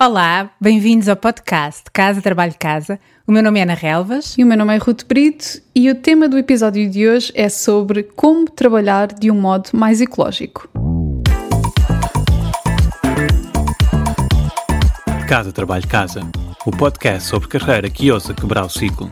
Olá, 0.00 0.52
bem-vindos 0.60 1.08
ao 1.08 1.16
podcast 1.16 1.82
Casa 1.92 2.22
Trabalho 2.22 2.54
Casa. 2.56 3.00
O 3.26 3.32
meu 3.32 3.42
nome 3.42 3.58
é 3.58 3.64
Ana 3.64 3.74
Relvas. 3.74 4.36
E 4.38 4.44
o 4.44 4.46
meu 4.46 4.56
nome 4.56 4.72
é 4.72 4.78
Ruth 4.78 5.02
Brito 5.02 5.60
e 5.74 5.90
o 5.90 5.94
tema 5.96 6.28
do 6.28 6.38
episódio 6.38 6.88
de 6.88 7.08
hoje 7.08 7.32
é 7.34 7.48
sobre 7.48 8.04
como 8.04 8.48
trabalhar 8.48 9.08
de 9.08 9.28
um 9.28 9.34
modo 9.34 9.70
mais 9.72 10.00
ecológico. 10.00 10.68
Casa 15.28 15.50
Trabalho 15.50 15.88
Casa, 15.88 16.20
o 16.64 16.70
podcast 16.70 17.28
sobre 17.28 17.48
carreira 17.48 17.90
que 17.90 18.12
ousa 18.12 18.32
quebrar 18.32 18.66
o 18.66 18.70
ciclo. 18.70 19.10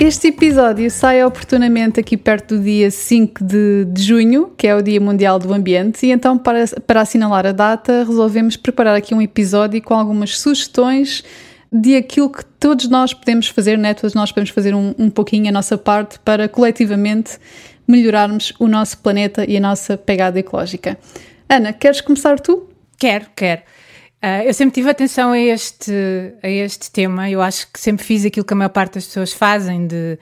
Este 0.00 0.28
episódio 0.28 0.90
sai 0.90 1.22
oportunamente 1.22 2.00
aqui 2.00 2.16
perto 2.16 2.56
do 2.56 2.62
dia 2.62 2.90
5 2.90 3.44
de, 3.44 3.84
de, 3.84 4.02
junho, 4.02 4.50
que 4.56 4.66
é 4.66 4.74
o 4.74 4.80
Dia 4.80 4.98
Mundial 4.98 5.38
do 5.38 5.52
Ambiente, 5.52 6.06
e 6.06 6.10
então, 6.10 6.38
para, 6.38 6.64
para 6.86 7.02
assinalar 7.02 7.46
a 7.46 7.52
data, 7.52 8.02
resolvemos 8.02 8.56
preparar 8.56 8.96
aqui 8.96 9.14
um 9.14 9.20
episódio 9.20 9.80
com 9.82 9.92
algumas 9.92 10.38
sugestões 10.38 11.22
de 11.70 11.96
aquilo 11.96 12.30
que 12.30 12.42
todos 12.58 12.88
nós 12.88 13.12
podemos 13.12 13.48
fazer, 13.48 13.76
né? 13.76 13.92
todos 13.92 14.14
nós 14.14 14.32
podemos 14.32 14.48
fazer 14.48 14.74
um, 14.74 14.94
um 14.98 15.10
pouquinho 15.10 15.50
a 15.50 15.52
nossa 15.52 15.76
parte 15.76 16.18
para 16.20 16.48
coletivamente 16.48 17.38
melhorarmos 17.86 18.54
o 18.58 18.66
nosso 18.66 18.96
planeta 18.98 19.44
e 19.46 19.58
a 19.58 19.60
nossa 19.60 19.98
pegada 19.98 20.40
ecológica. 20.40 20.98
Ana, 21.46 21.74
queres 21.74 22.00
começar 22.00 22.40
tu? 22.40 22.70
Quero, 22.96 23.26
quero. 23.36 23.60
Uh, 24.22 24.44
eu 24.44 24.52
sempre 24.52 24.74
tive 24.74 24.90
atenção 24.90 25.32
a 25.32 25.38
este, 25.38 25.92
a 26.42 26.48
este 26.48 26.90
tema. 26.90 27.30
Eu 27.30 27.40
acho 27.40 27.66
que 27.72 27.80
sempre 27.80 28.04
fiz 28.04 28.24
aquilo 28.26 28.44
que 28.44 28.52
a 28.52 28.56
maior 28.56 28.68
parte 28.68 28.94
das 28.94 29.06
pessoas 29.06 29.32
fazem, 29.32 29.86
de 29.86 30.18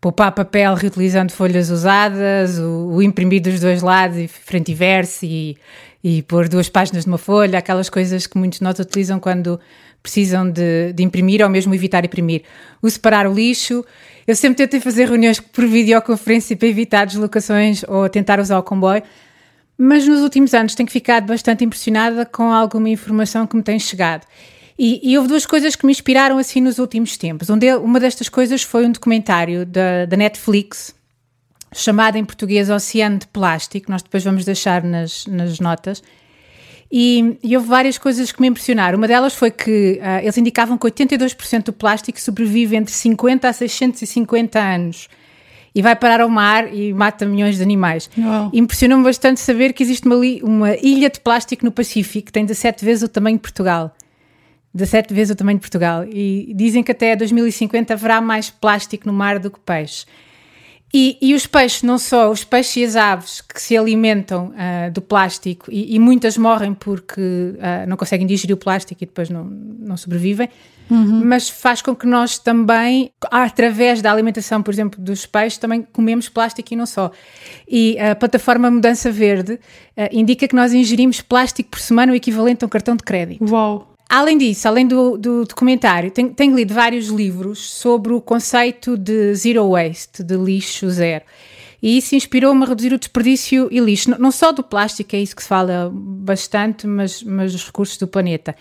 poupar 0.00 0.30
papel 0.32 0.74
reutilizando 0.74 1.32
folhas 1.32 1.68
usadas, 1.68 2.60
o, 2.60 2.92
o 2.92 3.02
imprimir 3.02 3.42
dos 3.42 3.60
dois 3.60 3.82
lados, 3.82 4.30
frente 4.30 4.70
e 4.70 4.74
verso, 4.74 5.26
e, 5.26 5.58
e 6.02 6.22
pôr 6.22 6.48
duas 6.48 6.68
páginas 6.68 7.04
numa 7.04 7.18
folha, 7.18 7.58
aquelas 7.58 7.90
coisas 7.90 8.24
que 8.24 8.38
muitos 8.38 8.60
de 8.60 8.64
nós 8.64 8.78
utilizam 8.78 9.18
quando 9.18 9.58
precisam 10.00 10.48
de, 10.48 10.92
de, 10.94 11.02
imprimir 11.02 11.42
ou 11.42 11.50
mesmo 11.50 11.74
evitar 11.74 12.04
imprimir. 12.04 12.42
O 12.80 12.88
separar 12.88 13.26
o 13.26 13.34
lixo. 13.34 13.84
Eu 14.26 14.36
sempre 14.36 14.58
tentei 14.58 14.80
fazer 14.80 15.08
reuniões 15.08 15.40
por 15.40 15.66
videoconferência 15.66 16.56
para 16.56 16.68
evitar 16.68 17.04
deslocações 17.04 17.82
ou 17.88 18.08
tentar 18.08 18.38
usar 18.38 18.58
o 18.60 18.62
comboio 18.62 19.02
mas 19.82 20.06
nos 20.06 20.20
últimos 20.20 20.52
anos 20.52 20.74
tenho 20.74 20.90
ficado 20.90 21.24
bastante 21.24 21.64
impressionada 21.64 22.26
com 22.26 22.52
alguma 22.52 22.90
informação 22.90 23.46
que 23.46 23.56
me 23.56 23.62
tem 23.62 23.78
chegado. 23.78 24.26
E, 24.78 25.00
e, 25.02 25.16
houve 25.16 25.28
duas 25.28 25.46
coisas 25.46 25.74
que 25.74 25.86
me 25.86 25.92
inspiraram 25.92 26.36
assim 26.36 26.60
nos 26.60 26.78
últimos 26.78 27.16
tempos. 27.16 27.48
Onde 27.48 27.72
uma 27.76 27.98
destas 27.98 28.28
coisas 28.28 28.62
foi 28.62 28.84
um 28.84 28.92
documentário 28.92 29.64
da, 29.64 30.04
da 30.04 30.18
Netflix, 30.18 30.94
chamado 31.72 32.16
em 32.16 32.24
português 32.26 32.68
Oceano 32.68 33.20
de 33.20 33.26
Plástico, 33.28 33.90
nós 33.90 34.02
depois 34.02 34.22
vamos 34.22 34.44
deixar 34.44 34.84
nas, 34.84 35.26
nas 35.26 35.58
notas. 35.60 36.02
E, 36.92 37.38
e, 37.42 37.56
houve 37.56 37.68
várias 37.68 37.96
coisas 37.96 38.30
que 38.30 38.40
me 38.42 38.48
impressionaram. 38.48 38.98
Uma 38.98 39.08
delas 39.08 39.34
foi 39.34 39.50
que 39.50 39.98
uh, 40.02 40.22
eles 40.22 40.36
indicavam 40.36 40.76
que 40.76 40.86
82% 40.86 41.64
do 41.64 41.72
plástico 41.72 42.20
sobrevive 42.20 42.76
entre 42.76 42.92
50 42.92 43.48
a 43.48 43.52
650 43.54 44.58
anos 44.58 45.08
e 45.74 45.82
vai 45.82 45.94
parar 45.94 46.20
ao 46.20 46.28
mar 46.28 46.72
e 46.72 46.92
mata 46.92 47.24
milhões 47.24 47.56
de 47.56 47.62
animais. 47.62 48.10
Impressionou-me 48.52 49.04
bastante 49.04 49.40
saber 49.40 49.72
que 49.72 49.82
existe 49.82 50.06
uma, 50.06 50.16
uma, 50.42 50.76
ilha 50.76 51.08
de 51.08 51.20
plástico 51.20 51.64
no 51.64 51.70
Pacífico 51.70 52.26
que 52.26 52.32
tem 52.32 52.44
17 52.44 52.84
vezes 52.84 53.02
o 53.02 53.08
tamanho 53.08 53.36
de 53.36 53.42
Portugal. 53.42 53.94
17 54.74 55.12
vezes 55.12 55.32
o 55.32 55.36
tamanho 55.36 55.58
de 55.58 55.62
Portugal. 55.62 56.04
E 56.04 56.52
dizem 56.54 56.82
que 56.82 56.92
até 56.92 57.14
2050 57.16 57.94
haverá 57.94 58.20
mais 58.20 58.50
plástico 58.50 59.06
no 59.06 59.12
mar 59.12 59.38
do 59.38 59.50
que 59.50 59.60
peixe. 59.60 60.06
E, 60.92 61.16
e, 61.22 61.34
os 61.34 61.46
peixes, 61.46 61.84
não 61.84 61.98
só 61.98 62.32
os 62.32 62.42
peixes 62.42 62.76
e 62.76 62.84
as 62.84 62.96
aves 62.96 63.40
que 63.40 63.62
se 63.62 63.76
alimentam 63.76 64.46
uh, 64.48 64.90
do 64.90 65.00
plástico 65.00 65.70
e, 65.70 65.94
e, 65.94 66.00
muitas 66.00 66.36
morrem 66.36 66.74
porque 66.74 67.20
uh, 67.20 67.88
não 67.88 67.96
conseguem 67.96 68.26
digerir 68.26 68.54
o 68.54 68.58
plástico 68.58 69.04
e 69.04 69.06
depois 69.06 69.30
não, 69.30 69.44
não 69.44 69.96
sobrevivem, 69.96 70.48
uhum. 70.90 71.22
mas 71.24 71.48
faz 71.48 71.80
com 71.80 71.94
que 71.94 72.06
nós 72.06 72.38
também, 72.38 73.12
através 73.30 74.02
da 74.02 74.10
alimentação, 74.10 74.62
por 74.62 74.72
exemplo, 74.72 75.00
dos 75.00 75.26
peixes, 75.26 75.58
também 75.58 75.86
comemos 75.92 76.28
plástico 76.28 76.72
e 76.72 76.76
não 76.76 76.86
só. 76.86 77.10
E 77.68 77.98
a 77.98 78.14
plataforma 78.14 78.70
Mudança 78.70 79.10
Verde 79.10 79.54
uh, 79.54 79.58
indica 80.12 80.48
que 80.48 80.54
nós 80.54 80.72
ingerimos 80.72 81.20
plástico 81.20 81.70
por 81.70 81.80
semana 81.80 82.12
o 82.12 82.14
equivalente 82.14 82.64
a 82.64 82.66
um 82.66 82.70
cartão 82.70 82.96
de 82.96 83.04
crédito. 83.04 83.44
Uau! 83.50 83.90
Além 84.08 84.36
disso, 84.36 84.66
além 84.66 84.88
do, 84.88 85.16
do 85.16 85.44
documentário, 85.44 86.10
tenho, 86.10 86.34
tenho, 86.34 86.56
lido 86.56 86.74
vários 86.74 87.06
livros 87.06 87.70
sobre 87.70 88.12
o 88.12 88.20
conceito 88.20 88.96
de 88.96 89.32
zero 89.36 89.70
waste, 89.70 90.24
de 90.24 90.36
lixo 90.36 90.90
zero. 90.90 91.24
E 91.80 91.96
isso 91.96 92.16
inspirou-me 92.16 92.64
a 92.64 92.66
reduzir 92.66 92.92
o 92.92 92.98
desperdício 92.98 93.68
e 93.70 93.78
lixo, 93.78 94.10
não 94.18 94.32
só 94.32 94.50
do 94.50 94.64
plástico, 94.64 95.14
é 95.14 95.20
isso 95.20 95.36
que 95.36 95.42
se 95.42 95.48
fala 95.48 95.90
bastante, 95.94 96.88
mas, 96.88 97.22
mas 97.22 97.52
dos 97.52 97.64
recursos 97.64 97.96
do 97.98 98.08
planeta. 98.08 98.56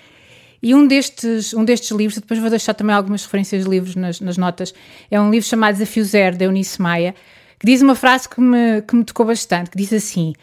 E 0.62 0.76
um 0.76 0.86
destes, 0.88 1.54
um 1.54 1.64
destes 1.64 1.92
livros, 1.92 2.20
depois 2.20 2.40
vou 2.40 2.50
deixar 2.50 2.74
também 2.74 2.96
algumas 2.96 3.24
referências 3.24 3.64
de 3.64 3.70
livros 3.70 3.96
nas, 3.96 4.20
nas 4.20 4.38
notas, 4.38 4.74
é 5.10 5.20
um 5.20 5.32
livro 5.32 5.48
chamado 5.48 5.74
Desafio 5.74 6.04
Zero, 6.04 6.38
da 6.38 6.46
Eunice 6.46 6.82
Maia, 6.82 7.16
que 7.60 7.66
diz 7.66 7.82
uma 7.82 7.96
frase 7.96 8.28
que 8.28 8.42
me, 8.42 8.82
que 8.82 8.96
me 8.96 9.04
tocou 9.04 9.26
bastante, 9.26 9.70
que 9.70 9.78
diz 9.78 9.92
assim 9.94 10.34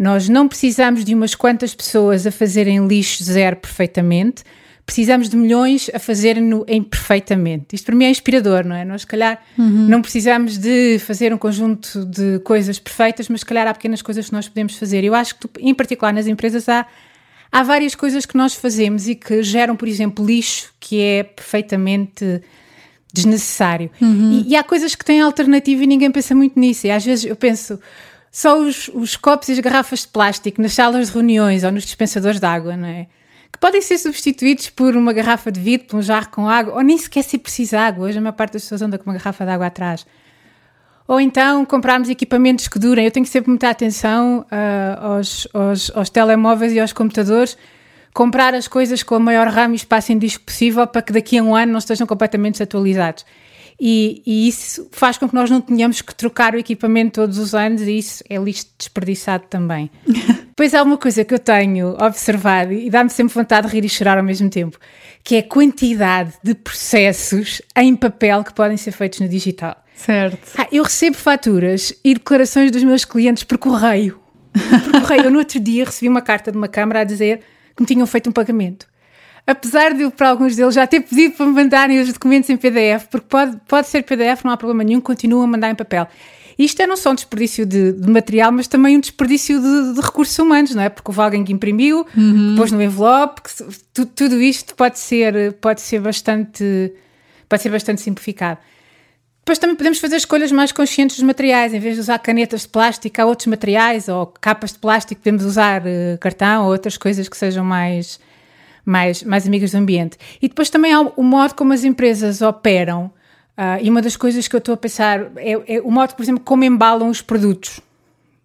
nós 0.00 0.30
não 0.30 0.48
precisamos 0.48 1.04
de 1.04 1.14
umas 1.14 1.34
quantas 1.34 1.74
pessoas 1.74 2.26
a 2.26 2.32
fazerem 2.32 2.86
lixo 2.86 3.22
zero 3.22 3.54
perfeitamente, 3.56 4.42
precisamos 4.86 5.28
de 5.28 5.36
milhões 5.36 5.90
a 5.92 5.98
fazerem-no 5.98 6.64
imperfeitamente. 6.66 7.76
Isto 7.76 7.84
para 7.84 7.94
mim 7.94 8.06
é 8.06 8.10
inspirador, 8.10 8.64
não 8.64 8.74
é? 8.74 8.82
Nós, 8.82 9.02
se 9.02 9.06
calhar, 9.06 9.38
uhum. 9.58 9.86
não 9.88 10.00
precisamos 10.00 10.56
de 10.56 10.98
fazer 11.00 11.34
um 11.34 11.36
conjunto 11.36 12.02
de 12.06 12.38
coisas 12.38 12.78
perfeitas, 12.78 13.28
mas, 13.28 13.40
se 13.40 13.46
calhar, 13.46 13.68
há 13.68 13.74
pequenas 13.74 14.00
coisas 14.00 14.28
que 14.28 14.32
nós 14.32 14.48
podemos 14.48 14.74
fazer. 14.78 15.04
Eu 15.04 15.14
acho 15.14 15.34
que, 15.34 15.46
em 15.60 15.74
particular, 15.74 16.14
nas 16.14 16.26
empresas 16.26 16.66
há, 16.66 16.86
há 17.50 17.62
várias 17.62 17.94
coisas 17.94 18.24
que 18.26 18.36
nós 18.36 18.54
fazemos 18.54 19.08
e 19.08 19.14
que 19.14 19.42
geram, 19.42 19.76
por 19.76 19.88
exemplo, 19.88 20.24
lixo 20.24 20.72
que 20.78 21.00
é 21.00 21.22
perfeitamente 21.22 22.42
desnecessário. 23.12 23.90
Uhum. 24.00 24.44
E, 24.46 24.50
e 24.50 24.56
há 24.56 24.62
coisas 24.62 24.94
que 24.94 25.04
têm 25.04 25.20
alternativa 25.20 25.82
e 25.82 25.86
ninguém 25.86 26.10
pensa 26.10 26.34
muito 26.34 26.58
nisso. 26.58 26.86
E 26.86 26.90
às 26.90 27.04
vezes 27.04 27.24
eu 27.24 27.36
penso 27.36 27.78
só 28.30 28.58
os, 28.58 28.88
os 28.94 29.16
copos 29.16 29.48
e 29.48 29.52
as 29.52 29.58
garrafas 29.58 30.00
de 30.00 30.08
plástico 30.08 30.62
nas 30.62 30.72
salas 30.72 31.08
de 31.08 31.14
reuniões 31.14 31.64
ou 31.64 31.72
nos 31.72 31.84
dispensadores 31.84 32.38
de 32.38 32.46
água, 32.46 32.76
não 32.76 32.88
é? 32.88 33.06
Que 33.52 33.58
podem 33.58 33.82
ser 33.82 33.98
substituídos 33.98 34.70
por 34.70 34.96
uma 34.96 35.12
garrafa 35.12 35.50
de 35.50 35.58
vidro, 35.58 35.88
por 35.88 35.96
um 35.96 36.02
jarro 36.02 36.28
com 36.30 36.48
água, 36.48 36.74
ou 36.74 36.82
nem 36.82 36.96
sequer 36.96 37.24
se 37.24 37.36
precisa 37.36 37.80
água. 37.80 38.06
Hoje 38.06 38.18
a 38.18 38.20
maior 38.20 38.32
parte 38.32 38.52
das 38.52 38.62
pessoas 38.62 38.82
anda 38.82 38.96
com 38.96 39.10
uma 39.10 39.18
garrafa 39.18 39.44
de 39.44 39.50
água 39.50 39.66
atrás. 39.66 40.06
Ou 41.10 41.20
então 41.20 41.64
comprarmos 41.64 42.08
equipamentos 42.08 42.68
que 42.68 42.78
durem. 42.78 43.04
Eu 43.04 43.10
tenho 43.10 43.26
sempre 43.26 43.50
muita 43.50 43.68
atenção 43.68 44.46
uh, 44.46 45.04
aos, 45.04 45.48
aos, 45.52 45.90
aos 45.92 46.08
telemóveis 46.08 46.72
e 46.72 46.78
aos 46.78 46.92
computadores 46.92 47.58
comprar 48.14 48.54
as 48.54 48.68
coisas 48.68 49.02
com 49.02 49.16
a 49.16 49.18
maior 49.18 49.48
RAM 49.48 49.72
e 49.72 49.74
espaço 49.74 50.12
em 50.12 50.18
disco 50.18 50.44
possível 50.44 50.86
para 50.86 51.02
que 51.02 51.12
daqui 51.12 51.36
a 51.36 51.42
um 51.42 51.56
ano 51.56 51.72
não 51.72 51.80
estejam 51.80 52.06
completamente 52.06 52.52
desatualizados. 52.52 53.26
E, 53.80 54.22
e, 54.24 54.46
isso 54.46 54.86
faz 54.92 55.18
com 55.18 55.28
que 55.28 55.34
nós 55.34 55.50
não 55.50 55.60
tenhamos 55.60 56.00
que 56.00 56.14
trocar 56.14 56.54
o 56.54 56.58
equipamento 56.58 57.20
todos 57.22 57.38
os 57.38 57.56
anos 57.56 57.82
e 57.82 57.98
isso 57.98 58.22
é 58.30 58.36
lixo 58.36 58.66
desperdiçado 58.78 59.46
também. 59.50 59.90
Depois 60.06 60.72
há 60.74 60.82
uma 60.84 60.96
coisa 60.96 61.24
que 61.24 61.34
eu 61.34 61.40
tenho 61.40 61.96
observado 62.00 62.72
e 62.72 62.88
dá-me 62.88 63.10
sempre 63.10 63.34
vontade 63.34 63.66
de 63.66 63.72
rir 63.72 63.84
e 63.84 63.88
chorar 63.88 64.16
ao 64.16 64.22
mesmo 64.22 64.48
tempo, 64.48 64.78
que 65.24 65.34
é 65.34 65.38
a 65.40 65.42
quantidade 65.42 66.34
de 66.40 66.54
processos 66.54 67.60
em 67.76 67.96
papel 67.96 68.44
que 68.44 68.54
podem 68.54 68.76
ser 68.76 68.92
feitos 68.92 69.18
no 69.18 69.28
digital. 69.28 69.76
Certo. 70.04 70.52
Ah, 70.58 70.66
eu 70.72 70.82
recebo 70.82 71.16
faturas 71.16 71.92
e 72.04 72.14
declarações 72.14 72.70
dos 72.70 72.82
meus 72.82 73.04
clientes 73.04 73.42
por 73.42 73.58
correio. 73.58 74.18
Por 74.84 75.00
correio. 75.02 75.24
eu 75.24 75.30
no 75.30 75.38
outro 75.38 75.60
dia 75.60 75.84
recebi 75.84 76.08
uma 76.08 76.22
carta 76.22 76.50
de 76.50 76.56
uma 76.58 76.68
câmara 76.68 77.00
a 77.00 77.04
dizer 77.04 77.40
que 77.76 77.82
me 77.82 77.86
tinham 77.86 78.06
feito 78.06 78.28
um 78.28 78.32
pagamento 78.32 78.90
apesar 79.46 79.94
de 79.94 80.08
para 80.10 80.28
alguns 80.28 80.54
deles 80.54 80.74
já 80.74 80.86
ter 80.86 81.00
pedido 81.00 81.34
para 81.34 81.46
me 81.46 81.52
mandarem 81.52 82.00
os 82.00 82.12
documentos 82.12 82.48
em 82.50 82.56
PDF, 82.56 83.06
porque 83.10 83.26
pode, 83.28 83.56
pode 83.66 83.88
ser 83.88 84.02
PDF, 84.02 84.44
não 84.44 84.52
há 84.52 84.56
problema 84.56 84.84
nenhum, 84.84 85.00
continuam 85.00 85.42
a 85.42 85.46
mandar 85.46 85.70
em 85.70 85.74
papel. 85.74 86.06
Isto 86.58 86.82
é 86.82 86.86
não 86.86 86.96
só 86.96 87.10
um 87.10 87.14
desperdício 87.14 87.64
de, 87.64 87.92
de 87.92 88.10
material, 88.10 88.52
mas 88.52 88.68
também 88.68 88.96
um 88.96 89.00
desperdício 89.00 89.60
de, 89.60 89.94
de, 89.94 90.00
recursos 90.00 90.38
humanos, 90.38 90.74
não 90.74 90.82
é? 90.82 90.88
Porque 90.88 91.10
houve 91.10 91.20
alguém 91.20 91.42
que 91.42 91.52
imprimiu, 91.52 92.06
uhum. 92.16 92.54
pôs 92.56 92.70
no 92.70 92.82
envelope, 92.82 93.40
que, 93.42 93.50
tu, 93.94 94.04
tudo 94.04 94.40
isto 94.40 94.74
pode 94.74 94.98
ser, 94.98 95.54
pode 95.54 95.80
ser 95.80 96.00
bastante 96.00 96.92
pode 97.48 97.62
ser 97.62 97.70
bastante 97.70 98.00
simplificado. 98.00 98.60
Depois 99.50 99.58
também 99.58 99.74
podemos 99.74 99.98
fazer 99.98 100.14
escolhas 100.14 100.52
mais 100.52 100.70
conscientes 100.70 101.16
dos 101.16 101.26
materiais, 101.26 101.74
em 101.74 101.80
vez 101.80 101.96
de 101.96 102.02
usar 102.02 102.20
canetas 102.20 102.60
de 102.60 102.68
plástico, 102.68 103.20
há 103.20 103.26
outros 103.26 103.48
materiais, 103.48 104.06
ou 104.06 104.24
capas 104.40 104.72
de 104.72 104.78
plástico, 104.78 105.20
podemos 105.20 105.44
usar 105.44 105.82
uh, 105.82 106.16
cartão 106.20 106.66
ou 106.66 106.70
outras 106.70 106.96
coisas 106.96 107.28
que 107.28 107.36
sejam 107.36 107.64
mais, 107.64 108.20
mais, 108.84 109.24
mais 109.24 109.48
amigas 109.48 109.72
do 109.72 109.78
ambiente. 109.78 110.16
E 110.40 110.46
depois 110.46 110.70
também 110.70 110.92
há 110.92 111.00
o 111.00 111.24
modo 111.24 111.56
como 111.56 111.72
as 111.72 111.82
empresas 111.82 112.42
operam. 112.42 113.06
Uh, 113.58 113.82
e 113.82 113.90
uma 113.90 114.00
das 114.00 114.16
coisas 114.16 114.46
que 114.46 114.54
eu 114.54 114.58
estou 114.58 114.72
a 114.72 114.76
pensar 114.76 115.32
é, 115.34 115.60
é, 115.66 115.80
o 115.80 115.90
modo, 115.90 116.14
por 116.14 116.22
exemplo, 116.22 116.44
como 116.44 116.62
embalam 116.62 117.08
os 117.08 117.20
produtos. 117.20 117.80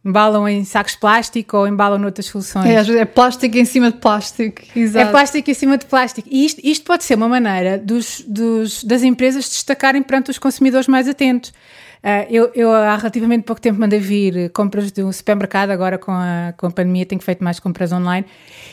Embalam 0.06 0.48
em 0.48 0.64
sacos 0.64 0.94
de 0.94 1.00
plástico 1.00 1.58
ou 1.58 1.68
embalam 1.68 1.98
noutras 1.98 2.28
soluções. 2.28 2.68
É, 2.68 3.00
é 3.00 3.06
plástico 3.06 3.58
em 3.58 3.66
cima 3.66 3.92
de 3.92 3.98
plástico. 3.98 4.62
Exato. 4.76 5.08
É 5.08 5.12
plástico 5.12 5.50
em 5.50 5.54
cima 5.54 5.78
de 5.80 5.86
plástico. 5.86 6.30
E 6.32 6.46
isto, 6.46 6.62
isto 6.64 6.86
pode 6.86 7.04
ser 7.04 7.16
uma 7.16 7.28
maneira 7.28 7.80
dos, 7.80 8.24
dos, 8.28 8.84
das 8.84 9.02
empresas 9.02 9.50
destacarem 9.50 10.04
perante 10.04 10.30
os 10.30 10.38
consumidores 10.38 10.88
mais 10.88 11.10
atentos. 11.10 11.52
Uh, 12.06 12.22
eu, 12.30 12.52
eu, 12.54 12.72
há 12.72 12.96
relativamente 12.98 13.46
pouco 13.46 13.60
tempo 13.60 13.80
mandei 13.80 13.98
vir 14.00 14.52
compras 14.52 14.92
do 14.92 15.12
supermercado, 15.12 15.72
agora 15.72 15.98
com 15.98 16.12
a, 16.12 16.54
com 16.56 16.68
a 16.68 16.70
pandemia 16.70 17.04
tenho 17.04 17.20
feito 17.20 17.44
mais 17.44 17.60
compras 17.60 17.92
online, 17.92 18.28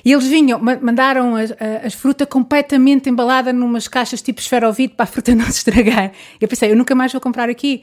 e 0.05 0.12
eles 0.12 0.26
vinham, 0.26 0.61
mandaram 0.61 1.34
as, 1.34 1.50
as 1.82 1.94
fruta 1.94 2.26
completamente 2.26 3.08
embalada 3.08 3.50
numas 3.50 3.88
caixas 3.88 4.20
tipo 4.20 4.38
esferovite 4.38 4.94
para 4.94 5.05
a 5.05 5.06
fruta 5.06 5.32
não 5.34 5.46
se 5.46 5.52
estragar. 5.52 6.12
Eu 6.38 6.46
pensei, 6.46 6.70
eu 6.70 6.76
nunca 6.76 6.94
mais 6.94 7.11
vou 7.11 7.23
comprar 7.23 7.49
aqui. 7.49 7.82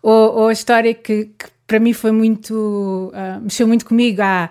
Ou, 0.00 0.36
ou 0.36 0.48
a 0.48 0.52
história 0.52 0.94
que, 0.94 1.30
que, 1.36 1.46
para 1.66 1.78
mim 1.78 1.92
foi 1.92 2.12
muito, 2.12 3.12
uh, 3.14 3.40
mexeu 3.40 3.66
muito 3.66 3.84
comigo 3.84 4.20
há 4.22 4.50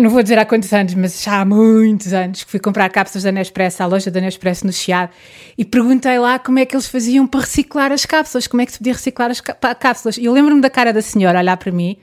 não 0.00 0.10
vou 0.10 0.20
dizer 0.20 0.36
há 0.36 0.44
quantos 0.44 0.72
anos, 0.72 0.94
mas 0.94 1.22
já 1.22 1.40
há 1.40 1.44
muitos 1.44 2.12
anos 2.12 2.42
que 2.42 2.50
fui 2.50 2.58
comprar 2.58 2.88
cápsulas 2.90 3.22
da 3.22 3.30
Nespresso 3.30 3.82
à 3.82 3.86
loja 3.86 4.10
da 4.10 4.20
Nespresso 4.20 4.66
no 4.66 4.72
Chiado 4.72 5.12
e 5.56 5.64
perguntei 5.64 6.18
lá 6.18 6.40
como 6.40 6.58
é 6.58 6.66
que 6.66 6.74
eles 6.74 6.88
faziam 6.88 7.24
para 7.26 7.40
reciclar 7.40 7.92
as 7.92 8.04
cápsulas, 8.04 8.48
como 8.48 8.62
é 8.62 8.66
que 8.66 8.72
se 8.72 8.78
podia 8.78 8.92
reciclar 8.92 9.30
as 9.30 9.40
cápsulas. 9.40 10.18
E 10.18 10.24
eu 10.24 10.32
lembro-me 10.32 10.60
da 10.60 10.68
cara 10.68 10.92
da 10.92 11.00
senhora 11.00 11.38
olhar 11.38 11.56
para 11.56 11.70
mim, 11.70 11.96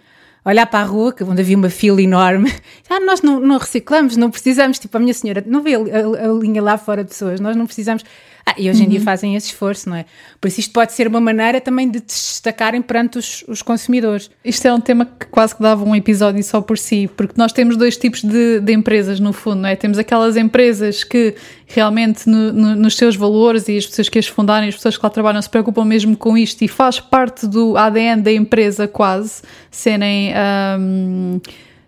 olhar 0.46 0.66
para 0.66 0.80
a 0.80 0.84
rua, 0.84 1.14
onde 1.28 1.42
havia 1.42 1.58
uma 1.58 1.70
fila 1.70 2.02
enorme. 2.02 2.54
Ah, 2.90 3.00
nós 3.00 3.22
não, 3.22 3.40
não 3.40 3.58
reciclamos, 3.58 4.16
não 4.16 4.30
precisamos. 4.30 4.78
Tipo, 4.78 4.98
a 4.98 5.00
minha 5.00 5.14
senhora, 5.14 5.44
não 5.46 5.64
vê 5.64 5.74
a, 5.74 5.80
a, 5.80 6.30
a 6.30 6.34
linha 6.34 6.62
lá 6.62 6.78
fora 6.78 7.04
de 7.04 7.10
pessoas, 7.10 7.40
nós 7.40 7.56
não 7.56 7.66
precisamos. 7.66 8.04
Ah, 8.46 8.56
e 8.58 8.70
hoje 8.70 8.82
em 8.82 8.84
uhum. 8.84 8.90
dia 8.90 9.02
fazem 9.02 9.36
esse 9.36 9.48
esforço, 9.48 9.90
não 9.90 9.96
é? 9.96 10.06
Por 10.42 10.50
isso 10.50 10.60
isto 10.60 10.74
pode 10.74 10.92
ser 10.92 11.08
uma 11.08 11.22
maneira 11.22 11.62
também 11.62 11.90
de 11.90 12.02
destacarem 12.02 12.82
perante 12.82 13.18
os, 13.18 13.44
os, 13.48 13.62
consumidores. 13.62 14.30
Isto 14.44 14.68
é 14.68 14.74
um 14.74 14.82
tema 14.82 15.06
que 15.06 15.28
quase 15.28 15.56
que 15.56 15.62
dava 15.62 15.84
um 15.86 15.96
episódio 15.96 16.44
só 16.44 16.60
por 16.60 16.78
si, 16.78 17.10
porque 17.16 17.36
nós 17.38 17.54
temos 17.54 17.78
dois 17.78 17.96
tipos 17.96 18.22
de, 18.22 18.60
de 18.60 18.74
empresas 18.74 19.20
no 19.20 19.32
fundo, 19.32 19.62
não 19.62 19.70
é? 19.70 19.78
Temos 19.78 19.98
aquelas 19.98 20.36
empresas 20.36 21.06
que 21.06 21.36
realmente 21.66 22.28
no, 22.28 22.52
no, 22.52 22.76
nos 22.76 22.98
seus 22.98 23.16
valores 23.16 23.70
e 23.70 23.78
as 23.78 23.88
pessoas 23.88 24.10
que 24.10 24.20
as 24.20 24.28
fundarem, 24.28 24.68
as 24.68 24.76
pessoas 24.76 24.98
que 24.98 25.06
lá 25.06 25.10
trabalham 25.10 25.42
se 25.42 25.50
preocupam 25.50 25.86
mesmo 25.86 26.18
com 26.18 26.38
isto 26.38 26.62
e 26.64 26.68
faz 26.68 27.00
parte 27.00 27.48
do 27.48 27.78
ADN 27.78 28.22
da 28.22 28.32
empresa 28.32 28.88
quase, 28.88 29.42
serem... 29.72 30.34
Um, 30.80 31.40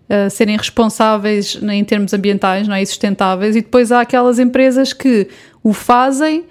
Uh, 0.08 0.30
serem 0.30 0.56
responsáveis 0.56 1.60
em 1.64 1.84
termos 1.84 2.14
ambientais 2.14 2.68
não 2.68 2.76
é? 2.76 2.84
e 2.84 2.86
sustentáveis, 2.86 3.56
e 3.56 3.62
depois 3.62 3.92
há 3.92 4.02
aquelas 4.02 4.38
empresas 4.38 4.94
que 4.94 5.28
o 5.66 5.74
fazem 5.74 6.46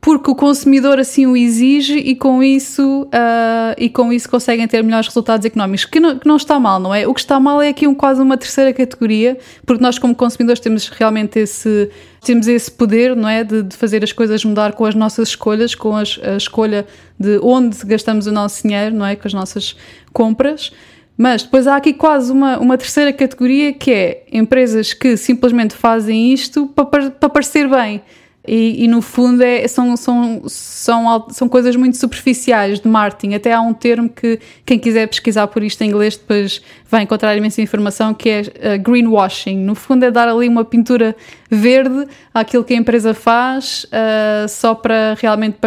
porque 0.00 0.30
o 0.30 0.34
consumidor 0.34 0.98
assim 0.98 1.26
o 1.26 1.36
exige 1.36 1.96
e 1.96 2.16
com 2.16 2.42
isso, 2.42 3.02
uh, 3.02 3.74
e 3.78 3.88
com 3.88 4.12
isso 4.12 4.28
conseguem 4.28 4.66
ter 4.66 4.82
melhores 4.82 5.06
resultados 5.06 5.46
económicos, 5.46 5.84
que 5.84 6.00
não, 6.00 6.18
que 6.18 6.26
não, 6.26 6.36
está 6.36 6.58
mal, 6.58 6.80
não 6.80 6.92
é? 6.92 7.06
O 7.06 7.14
que 7.14 7.20
está 7.20 7.38
mal 7.38 7.62
é 7.62 7.68
aqui 7.68 7.86
um, 7.86 7.94
quase 7.94 8.20
uma 8.20 8.36
terceira 8.36 8.72
categoria, 8.72 9.38
porque 9.64 9.80
nós 9.80 10.00
como 10.00 10.12
consumidores 10.12 10.60
temos 10.60 10.88
realmente 10.88 11.38
esse, 11.38 11.88
temos 12.20 12.48
esse 12.48 12.68
poder, 12.68 13.14
não 13.14 13.28
é? 13.28 13.44
De, 13.44 13.62
de 13.62 13.76
fazer 13.76 14.02
as 14.02 14.12
coisas 14.12 14.44
mudar 14.44 14.72
com 14.72 14.84
as 14.84 14.96
nossas 14.96 15.28
escolhas, 15.28 15.72
com 15.72 15.94
as, 15.94 16.18
a 16.20 16.36
escolha 16.36 16.84
de 17.18 17.38
onde 17.40 17.84
gastamos 17.86 18.26
o 18.26 18.32
nosso 18.32 18.62
dinheiro, 18.62 18.96
não 18.96 19.06
é? 19.06 19.14
Com 19.14 19.28
as 19.28 19.34
nossas 19.34 19.76
compras. 20.12 20.72
Mas 21.16 21.44
depois 21.44 21.68
há 21.68 21.76
aqui 21.76 21.92
quase 21.92 22.32
uma, 22.32 22.58
uma 22.58 22.76
terceira 22.76 23.12
categoria 23.12 23.72
que 23.72 23.92
é 23.92 24.24
empresas 24.32 24.92
que 24.92 25.16
simplesmente 25.16 25.74
fazem 25.74 26.32
isto 26.32 26.66
para, 26.66 27.10
para 27.10 27.28
parecer 27.28 27.68
bem 27.68 28.02
e, 28.46 28.84
e, 28.84 28.88
no 28.88 29.00
fundo 29.00 29.40
é, 29.40 29.68
são, 29.68 29.96
são, 29.96 30.42
são, 30.48 31.26
são 31.30 31.48
coisas 31.48 31.76
muito 31.76 31.96
superficiais 31.96 32.80
de 32.80 32.88
marketing. 32.88 33.34
Até 33.34 33.52
há 33.52 33.60
um 33.60 33.72
termo 33.72 34.08
que 34.08 34.40
quem 34.66 34.80
quiser 34.80 35.06
pesquisar 35.06 35.46
por 35.46 35.62
isto 35.62 35.80
em 35.82 35.88
inglês 35.88 36.16
depois 36.16 36.60
vai 36.90 37.02
encontrar 37.02 37.36
imensa 37.36 37.62
informação 37.62 38.12
que 38.12 38.28
é 38.28 38.40
uh, 38.40 38.82
greenwashing. 38.82 39.58
No 39.58 39.76
fundo 39.76 40.04
é 40.04 40.10
dar 40.10 40.28
ali 40.28 40.48
uma 40.48 40.64
pintura 40.64 41.14
verde 41.48 42.06
àquilo 42.34 42.64
que 42.64 42.74
a 42.74 42.76
empresa 42.76 43.14
faz 43.14 43.84
uh, 43.84 44.48
só 44.48 44.74
para 44.74 45.14
realmente 45.20 45.58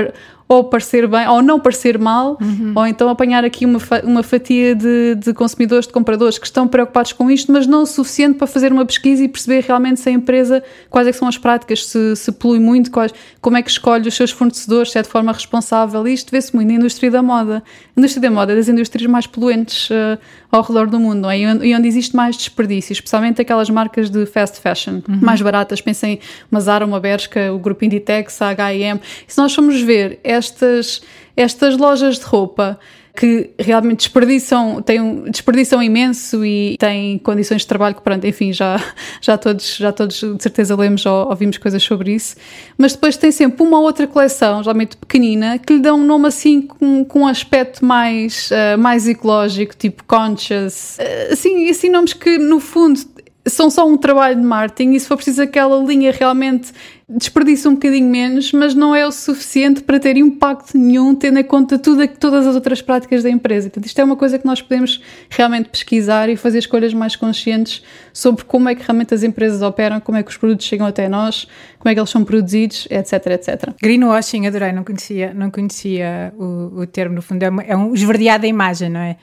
ou 0.48 0.64
parecer 0.64 1.08
bem, 1.08 1.28
ou 1.28 1.42
não 1.42 1.60
parecer 1.60 1.98
mal, 1.98 2.38
uhum. 2.40 2.74
ou 2.76 2.86
então 2.86 3.10
apanhar 3.10 3.44
aqui 3.44 3.66
uma, 3.66 3.80
uma 4.04 4.22
fatia 4.22 4.76
de, 4.76 5.16
de, 5.16 5.34
consumidores, 5.34 5.88
de 5.88 5.94
compradores 5.94 6.38
que 6.38 6.46
estão 6.46 6.68
preocupados 6.68 7.14
com 7.14 7.32
isto, 7.32 7.52
mas 7.52 7.66
não 7.66 7.82
o 7.82 7.86
suficiente 7.86 8.38
para 8.38 8.46
fazer 8.46 8.72
uma 8.72 8.86
pesquisa 8.86 9.24
e 9.24 9.28
perceber 9.28 9.64
realmente 9.66 10.00
se 10.00 10.08
a 10.08 10.12
empresa, 10.12 10.64
quais 10.90 11.08
é 11.08 11.12
são 11.12 11.28
as 11.28 11.38
práticas, 11.38 11.88
se, 11.88 12.16
se 12.16 12.32
polui 12.32 12.60
muito, 12.60 12.92
quais, 12.92 13.12
como 13.42 13.58
é 13.58 13.64
que 13.64 13.72
escolhe 13.72 14.08
os 14.08 14.14
seus 14.14 14.30
fornecedores, 14.30 14.92
se 14.92 15.00
é 15.00 15.02
de 15.02 15.10
forma 15.10 15.32
responsável. 15.32 16.08
Isto 16.08 16.32
vê-se 16.32 16.56
muito 16.56 16.68
na 16.68 16.76
indústria 16.76 17.10
da 17.10 17.24
moda. 17.24 17.64
A 17.96 18.00
indústria 18.00 18.22
da 18.22 18.30
moda 18.30 18.54
é 18.54 18.56
das 18.56 18.68
indústrias 18.68 19.10
mais 19.10 19.26
poluentes 19.26 19.90
uh, 19.90 20.20
ao 20.52 20.62
redor 20.62 20.88
do 20.88 21.00
mundo, 21.00 21.28
é? 21.28 21.40
E 21.40 21.48
onde, 21.48 21.66
e 21.66 21.76
onde 21.76 21.88
existe 21.88 22.16
mais 22.16 22.38
desperdício, 22.38 22.94
especialmente 22.94 23.42
aquelas 23.42 23.70
marcas 23.70 24.12
de 24.12 24.26
fast 24.28 24.60
fashion, 24.60 25.02
uhum. 25.08 25.20
mais 25.22 25.42
baratas, 25.42 25.82
pensem 25.82 26.20
uma 26.52 26.62
Zara, 26.62 26.86
uma 26.86 27.00
Bershka, 27.00 27.52
o 27.52 27.58
grupo 27.58 27.84
Inditex, 27.84 28.42
a 28.44 28.50
H&M. 28.50 29.00
Se 29.28 29.38
nós 29.40 29.54
formos 29.54 29.82
ver, 29.82 30.20
é 30.24 30.35
estas, 30.36 31.02
estas 31.36 31.78
lojas 31.78 32.20
de 32.20 32.26
roupa 32.26 32.80
que 33.16 33.52
realmente 33.58 34.00
desperdiçam, 34.00 34.82
têm 34.82 35.00
um, 35.00 35.24
desperdiçam 35.24 35.82
imenso 35.82 36.46
e 36.46 36.76
têm 36.78 37.18
condições 37.18 37.62
de 37.62 37.68
trabalho 37.68 37.96
que, 37.96 38.02
pronto, 38.02 38.26
enfim, 38.28 38.52
já, 38.52 38.76
já, 39.22 39.38
todos, 39.38 39.78
já 39.78 39.92
todos 39.92 40.18
de 40.18 40.44
certeza 40.44 40.76
lemos 40.76 41.06
ou 41.06 41.30
ouvimos 41.30 41.58
coisas 41.58 41.82
sobre 41.82 42.14
isso. 42.14 42.36
Mas 42.78 42.94
depois 42.94 43.16
tem 43.16 43.32
sempre 43.32 43.64
uma 43.64 43.80
outra 43.80 44.06
coleção, 44.06 44.62
geralmente 44.62 44.98
pequenina, 44.98 45.58
que 45.58 45.74
lhe 45.74 45.80
dão 45.80 46.00
um 46.00 46.06
nome 46.06 46.28
assim 46.28 46.62
com, 46.62 47.06
com 47.06 47.22
um 47.22 47.28
aspecto 47.28 47.86
mais, 47.86 48.52
uh, 48.52 48.78
mais 48.78 49.08
ecológico, 49.08 49.76
tipo 49.76 50.04
conscious. 50.04 50.98
Uh, 51.00 51.34
assim, 51.34 51.70
assim, 51.70 51.90
nomes 51.90 52.14
que 52.14 52.38
no 52.38 52.60
fundo 52.60 53.00
são 53.48 53.70
só 53.70 53.88
um 53.88 53.96
trabalho 53.96 54.36
de 54.36 54.42
marketing 54.42 54.94
e 54.94 55.00
se 55.00 55.08
for 55.08 55.16
preciso 55.16 55.42
aquela 55.42 55.78
linha 55.84 56.12
realmente 56.12 56.74
desperdiça 57.08 57.70
um 57.70 57.76
bocadinho 57.76 58.10
menos, 58.10 58.52
mas 58.52 58.74
não 58.74 58.96
é 58.96 59.06
o 59.06 59.12
suficiente 59.12 59.84
para 59.84 60.00
ter 60.00 60.18
impacto 60.18 60.76
nenhum, 60.76 61.14
tendo 61.14 61.38
em 61.38 61.44
conta 61.44 61.78
tudo, 61.78 62.08
todas 62.08 62.48
as 62.48 62.56
outras 62.56 62.82
práticas 62.82 63.22
da 63.22 63.30
empresa. 63.30 63.70
Portanto, 63.70 63.86
isto 63.86 64.02
é 64.02 64.04
uma 64.04 64.16
coisa 64.16 64.40
que 64.40 64.46
nós 64.46 64.60
podemos 64.60 65.00
realmente 65.30 65.70
pesquisar 65.70 66.30
e 66.30 66.36
fazer 66.36 66.60
escolhas 66.60 66.96
mais 66.96 67.16
conscientes 67.16 67.84
sobre 68.12 68.44
como 68.46 68.70
é 68.70 68.76
que 68.76 68.82
realmente 68.82 69.14
as 69.14 69.22
empresas 69.22 69.62
operam, 69.62 70.00
como 70.00 70.18
é 70.18 70.24
que 70.24 70.32
os 70.32 70.38
produtos 70.38 70.66
chegam 70.66 70.88
até 70.88 71.08
nós, 71.08 71.48
como 71.78 71.92
é 71.92 71.94
que 71.94 72.00
eles 72.00 72.10
são 72.10 72.24
produzidos, 72.24 72.88
etc, 72.90 73.14
etc. 73.28 73.74
Greenwashing, 73.80 74.48
adorei, 74.48 74.72
não 74.72 74.84
conhecia, 74.84 75.32
não 75.32 75.52
conhecia 75.52 76.34
o, 76.36 76.82
o 76.82 76.88
termo, 76.88 77.14
no 77.14 77.22
fundo, 77.22 77.44
é, 77.44 77.50
é 77.68 77.78
um 77.78 77.94
esverdeado 77.94 78.42
da 78.42 78.48
imagem, 78.48 78.90
não 78.90 79.00
é? 79.00 79.18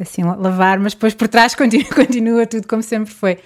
Assim, 0.00 0.22
lavar, 0.24 0.78
mas 0.78 0.94
depois 0.94 1.12
por 1.12 1.28
trás 1.28 1.52
continua, 1.56 1.90
continua 1.90 2.46
tudo 2.46 2.66
como 2.66 2.82
sempre 2.82 3.12
foi. 3.12 3.38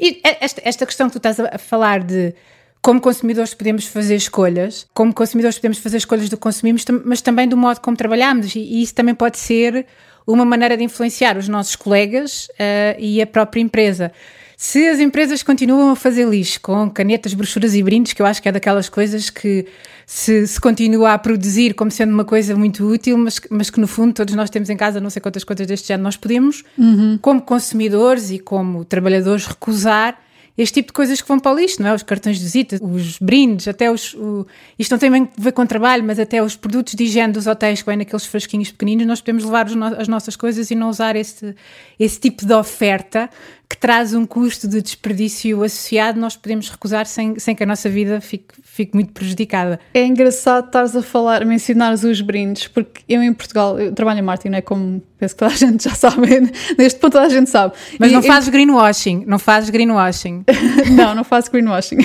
E 0.00 0.20
esta, 0.24 0.62
esta 0.64 0.86
questão 0.86 1.06
que 1.06 1.12
tu 1.12 1.18
estás 1.18 1.38
a 1.38 1.58
falar 1.58 2.02
de 2.02 2.34
como 2.82 3.00
consumidores 3.00 3.52
podemos 3.52 3.86
fazer 3.86 4.16
escolhas, 4.16 4.86
como 4.94 5.12
consumidores 5.12 5.58
podemos 5.58 5.78
fazer 5.78 5.98
escolhas 5.98 6.28
do 6.28 6.36
que 6.36 6.42
consumimos, 6.42 6.84
mas 7.04 7.20
também 7.20 7.46
do 7.46 7.56
modo 7.56 7.80
como 7.80 7.96
trabalhamos, 7.96 8.54
e 8.54 8.82
isso 8.82 8.94
também 8.94 9.14
pode 9.14 9.38
ser 9.38 9.86
uma 10.26 10.44
maneira 10.44 10.76
de 10.76 10.84
influenciar 10.84 11.36
os 11.36 11.48
nossos 11.48 11.76
colegas 11.76 12.48
uh, 12.52 12.98
e 12.98 13.20
a 13.20 13.26
própria 13.26 13.60
empresa. 13.60 14.12
Se 14.56 14.86
as 14.88 15.00
empresas 15.00 15.42
continuam 15.42 15.90
a 15.90 15.96
fazer 15.96 16.28
lixo 16.28 16.60
com 16.60 16.90
canetas, 16.90 17.32
brochuras 17.32 17.74
e 17.74 17.82
brindes, 17.82 18.12
que 18.12 18.20
eu 18.20 18.26
acho 18.26 18.42
que 18.42 18.48
é 18.48 18.52
daquelas 18.52 18.90
coisas 18.90 19.30
que 19.30 19.66
se, 20.04 20.46
se 20.46 20.60
continua 20.60 21.14
a 21.14 21.18
produzir 21.18 21.72
como 21.72 21.90
sendo 21.90 22.12
uma 22.12 22.26
coisa 22.26 22.54
muito 22.54 22.86
útil, 22.86 23.16
mas, 23.16 23.40
mas 23.48 23.70
que 23.70 23.80
no 23.80 23.86
fundo 23.86 24.12
todos 24.12 24.34
nós 24.34 24.50
temos 24.50 24.68
em 24.68 24.76
casa 24.76 25.00
não 25.00 25.08
sei 25.08 25.22
quantas 25.22 25.44
coisas 25.44 25.66
deste 25.66 25.88
género, 25.88 26.02
nós 26.02 26.16
podemos, 26.18 26.62
uhum. 26.76 27.18
como 27.22 27.40
consumidores 27.40 28.30
e 28.30 28.38
como 28.38 28.84
trabalhadores, 28.84 29.46
recusar 29.46 30.20
este 30.60 30.74
tipo 30.74 30.88
de 30.88 30.92
coisas 30.92 31.22
que 31.22 31.26
vão 31.26 31.38
para 31.38 31.52
o 31.52 31.56
lixo, 31.56 31.80
não 31.82 31.88
é? 31.88 31.94
Os 31.94 32.02
cartões 32.02 32.36
de 32.36 32.44
visita, 32.44 32.78
os 32.82 33.18
brindes, 33.18 33.66
até 33.66 33.90
os. 33.90 34.12
O, 34.12 34.46
isto 34.78 34.90
não 34.90 34.98
tem 34.98 35.08
a 35.08 35.28
ver 35.38 35.52
com 35.52 35.64
trabalho, 35.64 36.04
mas 36.04 36.18
até 36.18 36.42
os 36.42 36.54
produtos 36.54 36.94
de 36.94 37.04
higiene 37.04 37.32
dos 37.32 37.46
hotéis 37.46 37.80
que 37.80 37.86
vêm 37.86 37.96
naqueles 37.96 38.26
frasquinhos 38.26 38.70
pequeninos, 38.70 39.06
nós 39.06 39.20
podemos 39.22 39.44
levar 39.44 39.70
no, 39.70 39.86
as 39.86 40.06
nossas 40.06 40.36
coisas 40.36 40.70
e 40.70 40.74
não 40.74 40.90
usar 40.90 41.16
esse, 41.16 41.54
esse 41.98 42.20
tipo 42.20 42.44
de 42.44 42.52
oferta 42.52 43.30
que 43.70 43.76
traz 43.76 44.12
um 44.12 44.26
custo 44.26 44.66
de 44.66 44.82
desperdício 44.82 45.62
associado, 45.62 46.18
nós 46.18 46.36
podemos 46.36 46.68
recusar 46.68 47.06
sem, 47.06 47.38
sem 47.38 47.54
que 47.54 47.62
a 47.62 47.66
nossa 47.66 47.88
vida 47.88 48.20
fique, 48.20 48.52
fique 48.64 48.96
muito 48.96 49.12
prejudicada. 49.12 49.78
É 49.94 50.04
engraçado 50.04 50.66
estares 50.66 50.96
a 50.96 51.02
falar, 51.02 51.42
a 51.42 51.44
mencionares 51.44 52.02
os 52.02 52.20
brindes, 52.20 52.66
porque 52.66 53.02
eu 53.08 53.22
em 53.22 53.32
Portugal, 53.32 53.78
eu 53.78 53.94
trabalho 53.94 54.18
em 54.18 54.22
marketing, 54.22 54.48
não 54.48 54.58
é 54.58 54.60
como 54.60 55.00
penso 55.16 55.36
que 55.36 55.38
toda 55.38 55.52
a 55.52 55.56
gente 55.56 55.84
já 55.84 55.90
sabe, 55.94 56.50
neste 56.76 56.98
ponto 56.98 57.12
toda 57.12 57.26
a 57.26 57.28
gente 57.28 57.48
sabe. 57.48 57.74
Mas 57.96 58.10
e, 58.10 58.14
não 58.14 58.22
fazes 58.24 58.48
eu... 58.48 58.52
greenwashing, 58.52 59.24
não 59.24 59.38
fazes 59.38 59.70
greenwashing. 59.70 60.44
não, 60.96 61.14
não 61.14 61.22
faço 61.22 61.48
greenwashing. 61.52 61.98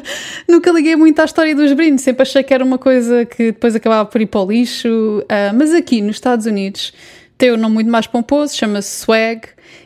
Nunca 0.48 0.72
liguei 0.72 0.96
muito 0.96 1.20
à 1.20 1.26
história 1.26 1.54
dos 1.54 1.70
brindes, 1.74 2.02
sempre 2.02 2.22
achei 2.22 2.42
que 2.42 2.54
era 2.54 2.64
uma 2.64 2.78
coisa 2.78 3.26
que 3.26 3.52
depois 3.52 3.76
acabava 3.76 4.08
por 4.08 4.22
ir 4.22 4.26
para 4.26 4.40
o 4.40 4.50
lixo, 4.50 4.88
uh, 4.88 5.54
mas 5.54 5.74
aqui 5.74 6.00
nos 6.00 6.16
Estados 6.16 6.46
Unidos 6.46 6.94
tem 7.36 7.52
um 7.52 7.58
nome 7.58 7.74
muito 7.74 7.90
mais 7.90 8.06
pomposo, 8.06 8.56
chama-se 8.56 9.00
Swag, 9.00 9.42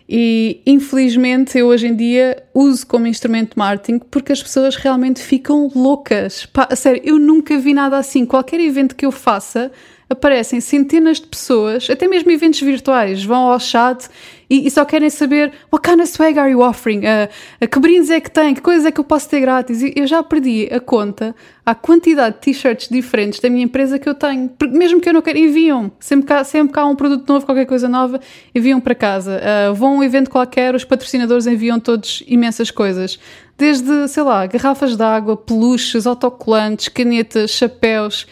e 0.08 0.60
infelizmente 0.66 1.58
eu 1.58 1.68
hoje 1.68 1.86
em 1.86 1.96
dia 1.96 2.42
uso 2.54 2.86
como 2.86 3.06
instrumento 3.06 3.52
de 3.52 3.58
marketing 3.58 3.98
porque 3.98 4.32
as 4.32 4.42
pessoas 4.42 4.76
realmente 4.76 5.20
ficam 5.20 5.70
loucas. 5.74 6.46
Pá, 6.46 6.68
sério, 6.76 7.00
eu 7.04 7.18
nunca 7.18 7.58
vi 7.58 7.72
nada 7.72 7.96
assim. 7.96 8.26
Qualquer 8.26 8.60
evento 8.60 8.94
que 8.94 9.06
eu 9.06 9.12
faça, 9.12 9.72
aparecem 10.08 10.60
centenas 10.60 11.20
de 11.20 11.26
pessoas, 11.26 11.88
até 11.88 12.06
mesmo 12.06 12.30
eventos 12.30 12.60
virtuais, 12.60 13.24
vão 13.24 13.50
ao 13.50 13.58
chat 13.58 14.08
e, 14.48 14.66
e 14.66 14.70
só 14.70 14.84
querem 14.84 15.08
saber 15.10 15.52
what 15.72 15.88
kind 15.88 16.00
of 16.00 16.06
swag 16.06 16.38
are 16.38 16.50
you 16.50 16.60
offering? 16.60 17.00
Uh, 17.00 17.66
que 17.66 17.78
brindes 17.78 18.10
é 18.10 18.20
que 18.20 18.30
tem? 18.30 18.54
Que 18.54 18.60
coisas 18.60 18.86
é 18.86 18.92
que 18.92 19.00
eu 19.00 19.04
posso 19.04 19.28
ter 19.28 19.40
grátis? 19.40 19.82
E 19.82 19.92
eu 19.96 20.06
já 20.06 20.22
perdi 20.22 20.68
a 20.70 20.80
conta 20.80 21.34
à 21.64 21.74
quantidade 21.74 22.36
de 22.36 22.42
t-shirts 22.42 22.88
diferentes 22.88 23.40
da 23.40 23.48
minha 23.48 23.64
empresa 23.64 23.98
que 23.98 24.08
eu 24.08 24.14
tenho. 24.14 24.48
Porque 24.50 24.76
mesmo 24.76 25.00
que 25.00 25.08
eu 25.08 25.12
não 25.12 25.22
quero, 25.22 25.38
enviam. 25.38 25.90
Sempre 25.98 26.34
há, 26.34 26.44
sempre 26.44 26.78
há 26.78 26.84
um 26.84 26.94
produto 26.94 27.26
novo, 27.28 27.46
qualquer 27.46 27.66
coisa 27.66 27.88
nova, 27.88 28.20
enviam 28.54 28.80
para 28.80 28.94
casa. 28.94 29.40
Uh, 29.40 29.74
vão 29.74 29.94
a 29.94 29.96
um 29.96 30.02
evento 30.02 30.30
qualquer, 30.30 30.74
os 30.74 30.84
patrocinadores 30.84 31.46
enviam 31.46 31.80
todos 31.80 32.22
imensas 32.26 32.70
coisas. 32.70 33.18
Desde, 33.56 34.08
sei 34.08 34.22
lá, 34.22 34.46
garrafas 34.46 34.96
de 34.96 35.02
água, 35.02 35.36
peluches, 35.36 36.06
autocolantes, 36.06 36.88
canetas, 36.88 37.50
chapéus. 37.50 38.26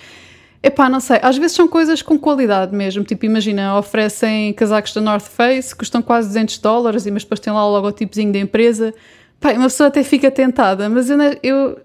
Epá, 0.62 0.88
não 0.88 1.00
sei, 1.00 1.18
às 1.22 1.36
vezes 1.36 1.56
são 1.56 1.66
coisas 1.66 2.02
com 2.02 2.16
qualidade 2.16 2.74
mesmo, 2.74 3.02
tipo, 3.02 3.26
imagina, 3.26 3.76
oferecem 3.76 4.52
casacos 4.52 4.94
da 4.94 5.00
North 5.00 5.26
Face, 5.26 5.74
custam 5.74 6.00
quase 6.00 6.28
200 6.28 6.58
dólares, 6.58 7.04
mas 7.06 7.24
depois 7.24 7.40
tem 7.40 7.52
lá 7.52 7.66
o 7.66 7.72
logotipozinho 7.72 8.32
da 8.32 8.38
empresa. 8.38 8.94
Pá, 9.40 9.52
uma 9.54 9.64
pessoa 9.64 9.88
até 9.88 10.04
fica 10.04 10.30
tentada, 10.30 10.88
mas 10.88 11.10
eu, 11.10 11.18
eu, 11.42 11.80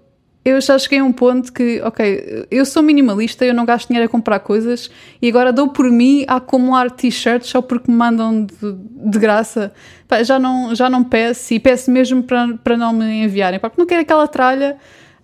eu 0.45 0.61
já 0.61 0.77
cheguei 0.77 0.99
a 0.99 1.03
um 1.03 1.11
ponto 1.11 1.51
que, 1.51 1.81
ok, 1.81 2.45
eu 2.51 2.63
sou 2.65 2.83
minimalista, 2.83 3.43
eu 3.43 3.53
não 3.53 3.65
gasto 3.65 3.87
dinheiro 3.87 4.05
a 4.07 4.11
comprar 4.11 4.39
coisas 4.41 4.91
e 5.19 5.27
agora 5.27 5.51
dou 5.51 5.69
por 5.69 5.89
mim 5.89 6.23
a 6.27 6.35
acumular 6.35 6.91
t-shirts 6.91 7.49
só 7.49 7.63
porque 7.63 7.91
me 7.91 7.97
mandam 7.97 8.45
de, 8.45 8.55
de 9.09 9.17
graça. 9.17 9.73
Pá, 10.07 10.21
já, 10.21 10.37
não, 10.37 10.75
já 10.75 10.87
não 10.87 11.03
peço 11.03 11.51
e 11.55 11.59
peço 11.59 11.89
mesmo 11.89 12.21
para, 12.21 12.55
para 12.63 12.77
não 12.77 12.93
me 12.93 13.23
enviarem, 13.23 13.59
pá, 13.59 13.71
porque 13.71 13.81
não 13.81 13.87
quero 13.87 14.03
aquela 14.03 14.27
tralha 14.27 14.77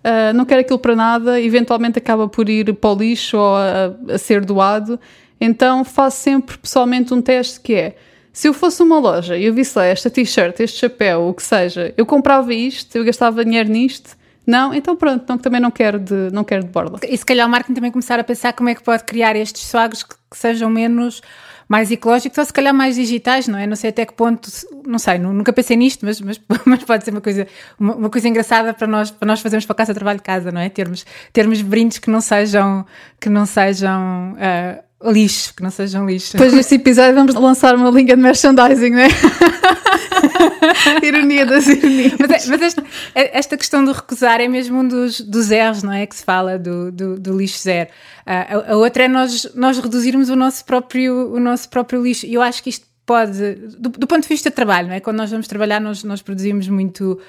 uh, 0.04 0.32
não 0.34 0.44
quer 0.44 0.58
aquilo 0.58 0.78
para 0.78 0.94
nada, 0.94 1.40
eventualmente 1.40 1.98
acaba 1.98 2.28
por 2.28 2.48
ir 2.48 2.74
para 2.74 2.90
o 2.90 2.94
lixo 2.94 3.36
ou 3.36 3.56
a, 3.56 4.14
a 4.14 4.18
ser 4.18 4.44
doado. 4.44 5.00
Então 5.40 5.84
faço 5.84 6.20
sempre 6.20 6.56
pessoalmente 6.58 7.12
um 7.12 7.20
teste 7.20 7.60
que 7.60 7.74
é 7.74 7.96
se 8.32 8.48
eu 8.48 8.52
fosse 8.52 8.82
uma 8.82 8.98
loja 8.98 9.36
e 9.36 9.44
eu 9.44 9.54
visse 9.54 9.78
lá 9.78 9.84
esta 9.84 10.10
t-shirt, 10.10 10.58
este 10.58 10.80
chapéu, 10.80 11.28
o 11.28 11.34
que 11.34 11.42
seja, 11.42 11.94
eu 11.96 12.04
comprava 12.04 12.52
isto, 12.52 12.96
eu 12.96 13.04
gastava 13.04 13.44
dinheiro 13.44 13.70
nisto. 13.70 14.16
Não, 14.46 14.74
então 14.74 14.94
pronto, 14.94 15.24
não, 15.26 15.38
também 15.38 15.60
não 15.60 15.70
quero 15.70 15.98
de, 15.98 16.30
não 16.32 16.44
quero 16.44 16.64
de 16.64 16.68
borla. 16.68 16.98
E 17.08 17.16
se 17.16 17.24
calhar 17.24 17.46
o 17.46 17.50
marketing 17.50 17.74
também 17.74 17.90
começar 17.90 18.18
a 18.18 18.24
pensar 18.24 18.52
como 18.52 18.68
é 18.68 18.74
que 18.74 18.82
pode 18.82 19.04
criar 19.04 19.36
estes 19.36 19.62
swagos 19.62 20.02
que, 20.02 20.14
que 20.30 20.36
sejam 20.36 20.68
menos 20.68 21.22
mais 21.68 21.90
ecológicos 21.90 22.38
ou 22.38 22.44
se 22.44 22.52
calhar 22.52 22.74
mais 22.74 22.96
digitais, 22.96 23.48
não 23.48 23.58
é? 23.58 23.66
Não 23.66 23.76
sei 23.76 23.90
até 23.90 24.04
que 24.04 24.12
ponto, 24.12 24.48
não 24.86 24.98
sei, 24.98 25.18
nunca 25.18 25.52
pensei 25.52 25.76
nisto, 25.76 26.04
mas, 26.04 26.20
mas, 26.20 26.40
mas 26.64 26.84
pode 26.84 27.04
ser 27.04 27.10
uma 27.10 27.20
coisa, 27.20 27.46
uma, 27.78 27.94
uma, 27.94 28.10
coisa 28.10 28.28
engraçada 28.28 28.72
para 28.74 28.86
nós, 28.86 29.10
para 29.10 29.26
nós 29.26 29.40
fazermos 29.40 29.66
para 29.66 29.74
casa 29.74 29.94
trabalho 29.94 30.18
de 30.18 30.24
casa, 30.24 30.52
não 30.52 30.60
é? 30.60 30.68
Termos, 30.68 31.04
termos 31.32 31.62
brindes 31.62 31.98
que 31.98 32.10
não 32.10 32.20
sejam, 32.20 32.84
que 33.20 33.28
não 33.28 33.46
sejam 33.46 34.32
uh, 34.32 34.84
lixo, 35.04 35.54
que 35.54 35.62
não 35.62 35.70
sejam 35.70 36.06
lixo. 36.06 36.32
Depois 36.32 36.52
deste 36.52 36.74
episódio 36.76 37.14
vamos 37.14 37.34
lançar 37.34 37.74
uma 37.74 37.90
linha 37.90 38.16
de 38.16 38.22
merchandising, 38.22 38.90
não 38.90 39.00
é? 39.00 39.08
Ironia 41.02 41.46
das 41.46 41.66
ironias. 41.66 42.12
Mas, 42.18 42.30
é, 42.30 42.50
mas 42.50 42.62
esta, 42.62 42.84
esta, 43.14 43.56
questão 43.56 43.84
do 43.84 43.92
recusar 43.92 44.40
é 44.40 44.48
mesmo 44.48 44.80
um 44.80 44.88
dos, 44.88 45.20
dos 45.20 45.50
erros, 45.50 45.82
não 45.82 45.92
é? 45.92 46.06
Que 46.06 46.16
se 46.16 46.24
fala 46.24 46.58
do, 46.58 46.90
do, 46.90 47.18
do 47.18 47.36
lixo 47.36 47.62
zero. 47.62 47.90
Uh, 48.26 48.70
a, 48.70 48.72
a, 48.72 48.76
outra 48.76 49.04
é 49.04 49.08
nós, 49.08 49.50
nós 49.54 49.78
reduzirmos 49.78 50.30
o 50.30 50.36
nosso 50.36 50.64
próprio, 50.64 51.32
o 51.32 51.40
nosso 51.40 51.68
próprio 51.68 52.02
lixo. 52.02 52.26
E 52.26 52.34
eu 52.34 52.42
acho 52.42 52.62
que 52.62 52.70
isto 52.70 52.86
pode, 53.06 53.54
do, 53.78 53.90
do, 53.90 54.06
ponto 54.06 54.22
de 54.22 54.28
vista 54.28 54.50
de 54.50 54.56
trabalho, 54.56 54.88
não 54.88 54.94
é? 54.94 55.00
Quando 55.00 55.18
nós 55.18 55.30
vamos 55.30 55.46
trabalhar, 55.46 55.80
nós, 55.80 56.02
nós 56.04 56.22
produzimos 56.22 56.68
muito. 56.68 57.20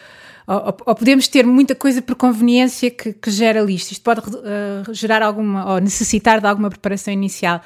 Ou, 0.47 0.77
ou, 0.85 0.95
podemos 0.95 1.27
ter 1.27 1.45
muita 1.45 1.73
coisa 1.73 2.01
por 2.01 2.15
conveniência 2.15 2.91
que, 2.91 3.13
que 3.13 3.31
gera 3.31 3.61
lixo. 3.61 3.93
Isto 3.93 4.03
pode 4.03 4.21
uh, 4.21 4.93
gerar 4.93 5.23
alguma, 5.23 5.73
ou 5.73 5.79
necessitar 5.79 6.39
de 6.39 6.47
alguma 6.47 6.69
preparação 6.69 7.13
inicial. 7.13 7.61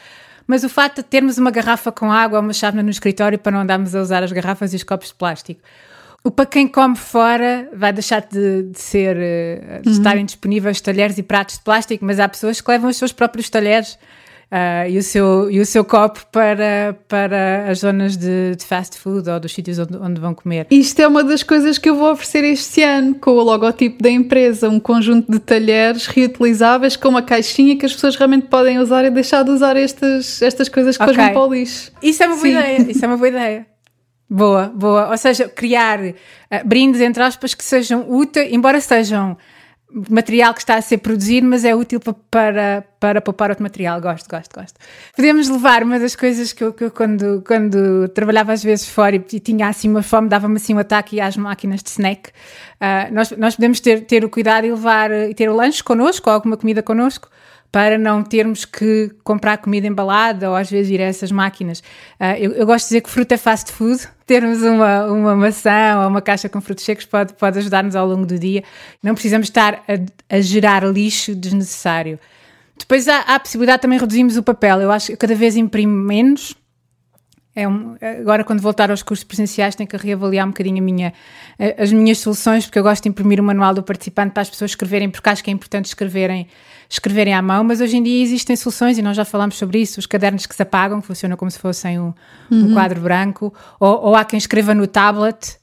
Mas 0.47 0.63
o 0.63 0.69
facto 0.69 0.97
de 0.97 1.03
termos 1.03 1.37
uma 1.37 1.51
garrafa 1.51 1.91
com 1.91 2.11
água 2.11 2.39
ou 2.39 2.43
uma 2.43 2.53
chávena 2.53 2.81
no 2.81 2.89
escritório 2.89 3.37
para 3.37 3.51
não 3.51 3.59
andarmos 3.59 3.93
a 3.93 4.01
usar 4.01 4.23
as 4.23 4.31
garrafas 4.31 4.73
e 4.73 4.77
os 4.77 4.83
copos 4.83 5.09
de 5.09 5.13
plástico. 5.13 5.61
O 6.23 6.31
para 6.31 6.45
quem 6.45 6.67
come 6.67 6.95
fora 6.95 7.69
vai 7.73 7.93
deixar 7.93 8.21
de, 8.21 8.63
de 8.63 8.79
ser, 8.79 9.15
eh, 9.17 9.79
de 9.81 9.89
uhum. 9.89 9.95
estarem 9.95 10.25
disponíveis 10.25 10.81
talheres 10.81 11.17
e 11.17 11.23
pratos 11.23 11.57
de 11.57 11.61
plástico, 11.61 12.03
mas 12.03 12.19
há 12.19 12.27
pessoas 12.27 12.59
que 12.59 12.69
levam 12.69 12.89
os 12.89 12.97
seus 12.97 13.13
próprios 13.13 13.49
talheres 13.49 13.97
uh, 14.51 14.89
e, 14.89 14.97
o 14.97 15.03
seu, 15.03 15.49
e 15.49 15.59
o 15.59 15.65
seu 15.65 15.83
copo 15.83 16.25
para, 16.31 16.97
para 17.07 17.69
as 17.69 17.79
zonas 17.79 18.17
de, 18.17 18.55
de 18.55 18.65
fast 18.65 18.97
food 18.97 19.29
ou 19.29 19.39
dos 19.39 19.53
sítios 19.53 19.79
onde, 19.79 19.97
onde, 19.97 20.19
vão 20.19 20.33
comer. 20.33 20.67
Isto 20.69 21.01
é 21.01 21.07
uma 21.07 21.23
das 21.23 21.43
coisas 21.43 21.77
que 21.77 21.89
eu 21.89 21.95
vou 21.95 22.11
oferecer 22.11 22.43
este 22.43 22.83
ano, 22.83 23.15
com 23.15 23.31
o 23.31 23.43
logotipo 23.43 24.01
da 24.01 24.09
empresa, 24.09 24.69
um 24.69 24.79
conjunto 24.79 25.31
de 25.31 25.39
talheres 25.39 26.07
reutilizáveis 26.07 26.95
com 26.95 27.09
uma 27.09 27.21
caixinha 27.21 27.75
que 27.77 27.85
as 27.85 27.93
pessoas 27.93 28.15
realmente 28.15 28.47
podem 28.47 28.79
usar 28.79 29.05
e 29.05 29.09
deixar 29.09 29.43
de 29.43 29.51
usar 29.51 29.77
estas, 29.77 30.41
estas 30.41 30.69
coisas 30.69 30.97
que 30.97 31.03
okay. 31.03 31.15
depois 31.15 31.33
vão 31.33 31.41
para 31.41 31.49
o 31.49 31.53
lixo. 31.53 31.91
Isso 32.01 32.23
é 32.23 32.27
uma 32.27 32.35
boa 32.35 32.47
Sim. 32.47 32.57
ideia, 32.57 32.91
isso 32.91 33.05
é 33.05 33.07
uma 33.07 33.17
boa 33.17 33.27
ideia. 33.27 33.65
Boa, 34.31 34.67
boa. 34.67 35.09
Ou 35.09 35.17
seja, 35.17 35.49
criar 35.49 35.99
uh, 35.99 36.13
brindes, 36.63 37.01
entre 37.01 37.23
aspas, 37.23 37.55
que 37.55 37.63
sejam 37.63 38.05
úteis, 38.07 38.53
embora 38.53 38.79
sejam 38.79 39.35
material 39.91 40.53
que 40.53 40.59
está 40.59 40.75
a 40.75 40.81
ser 40.81 40.99
produzido, 40.99 41.47
mas 41.47 41.65
é 41.65 41.73
útil 41.73 41.99
para, 41.99 42.13
para, 42.29 42.85
para 42.99 43.21
poupar 43.21 43.49
outro 43.49 43.63
material. 43.63 43.99
Gosto, 43.99 44.29
gosto, 44.29 44.53
gosto. 44.53 44.79
Podemos 45.15 45.49
levar 45.49 45.83
uma 45.83 45.99
das 45.99 46.15
coisas 46.15 46.53
que 46.53 46.63
eu, 46.63 46.71
que 46.71 46.83
eu 46.83 46.91
quando, 46.91 47.43
quando 47.45 48.07
trabalhava 48.09 48.53
às 48.53 48.63
vezes 48.63 48.87
fora 48.87 49.15
e, 49.15 49.25
e 49.33 49.39
tinha 49.39 49.67
assim 49.67 49.89
uma 49.89 50.03
fome, 50.03 50.29
dava-me 50.29 50.57
assim 50.57 50.73
um 50.75 50.79
ataque 50.79 51.19
às 51.19 51.35
máquinas 51.35 51.81
de 51.81 51.89
snack. 51.89 52.29
Uh, 52.29 53.13
nós, 53.13 53.31
nós 53.31 53.55
podemos 53.55 53.79
ter, 53.79 54.01
ter 54.01 54.23
o 54.23 54.29
cuidado 54.29 54.65
e 54.65 54.71
levar 54.71 55.11
e 55.11 55.33
ter 55.33 55.49
o 55.49 55.55
lanche 55.55 55.83
connosco 55.83 56.29
ou 56.29 56.35
alguma 56.35 56.55
comida 56.55 56.83
connosco 56.83 57.29
para 57.71 57.97
não 57.97 58.23
termos 58.23 58.65
que 58.65 59.11
comprar 59.23 59.57
comida 59.57 59.85
embalada 59.85 60.49
ou 60.49 60.55
às 60.55 60.69
vezes 60.69 60.91
ir 60.91 61.01
a 61.01 61.05
essas 61.05 61.31
máquinas. 61.31 61.79
Uh, 62.19 62.35
eu, 62.39 62.51
eu, 62.53 62.65
gosto 62.65 62.85
de 62.85 62.89
dizer 62.89 63.01
que 63.01 63.09
fruta 63.09 63.35
é 63.35 63.37
fast 63.37 63.71
food. 63.71 64.07
Termos 64.25 64.61
uma, 64.63 65.05
uma 65.05 65.35
maçã 65.35 66.01
ou 66.01 66.07
uma 66.07 66.21
caixa 66.21 66.49
com 66.49 66.59
frutos 66.61 66.83
secos 66.83 67.05
pode, 67.05 67.33
pode 67.33 67.59
ajudar-nos 67.59 67.95
ao 67.95 68.07
longo 68.07 68.25
do 68.25 68.39
dia. 68.39 68.63
Não 69.03 69.13
precisamos 69.13 69.47
estar 69.47 69.83
a, 69.87 70.35
a 70.35 70.41
gerar 70.41 70.83
lixo 70.83 71.35
desnecessário. 71.35 72.19
Depois 72.77 73.07
há, 73.07 73.19
há, 73.19 73.35
a 73.35 73.39
possibilidade 73.39 73.81
também 73.81 73.97
de 73.97 74.03
reduzirmos 74.03 74.37
o 74.37 74.43
papel. 74.43 74.81
Eu 74.81 74.91
acho 74.91 75.07
que 75.07 75.17
cada 75.17 75.35
vez 75.35 75.55
imprimo 75.55 75.93
menos. 75.93 76.55
É 77.59 77.67
um, 77.67 77.95
agora, 78.21 78.43
quando 78.43 78.61
voltar 78.61 78.89
aos 78.89 79.03
cursos 79.03 79.23
presenciais, 79.23 79.75
tenho 79.75 79.89
que 79.89 79.97
reavaliar 79.97 80.45
um 80.45 80.49
bocadinho 80.49 80.81
minha, 80.83 81.13
as 81.77 81.91
minhas 81.91 82.19
soluções, 82.19 82.65
porque 82.65 82.79
eu 82.79 82.83
gosto 82.83 83.03
de 83.03 83.09
imprimir 83.09 83.39
o 83.39 83.43
manual 83.43 83.73
do 83.73 83.83
participante 83.83 84.31
para 84.31 84.41
as 84.41 84.49
pessoas 84.49 84.71
escreverem, 84.71 85.09
porque 85.09 85.27
acho 85.29 85.43
que 85.43 85.49
é 85.49 85.53
importante 85.53 85.85
escreverem 85.85 86.47
escreverem 86.89 87.35
à 87.35 87.41
mão, 87.41 87.63
mas 87.63 87.81
hoje 87.81 87.97
em 87.97 88.03
dia 88.03 88.23
existem 88.23 88.55
soluções 88.55 88.97
e 88.97 89.01
nós 89.03 89.15
já 89.15 89.23
falámos 89.23 89.57
sobre 89.57 89.79
isso, 89.79 89.99
os 89.99 90.07
cadernos 90.07 90.47
que 90.47 90.55
se 90.55 90.61
apagam, 90.63 90.99
que 90.99 91.05
funcionam 91.05 91.37
como 91.37 91.51
se 91.51 91.59
fossem 91.59 91.99
um, 91.99 92.13
uhum. 92.49 92.65
um 92.65 92.73
quadro 92.73 92.99
branco, 92.99 93.53
ou, 93.79 94.05
ou 94.05 94.15
há 94.15 94.25
quem 94.25 94.39
escreva 94.39 94.73
no 94.73 94.87
tablet, 94.87 95.59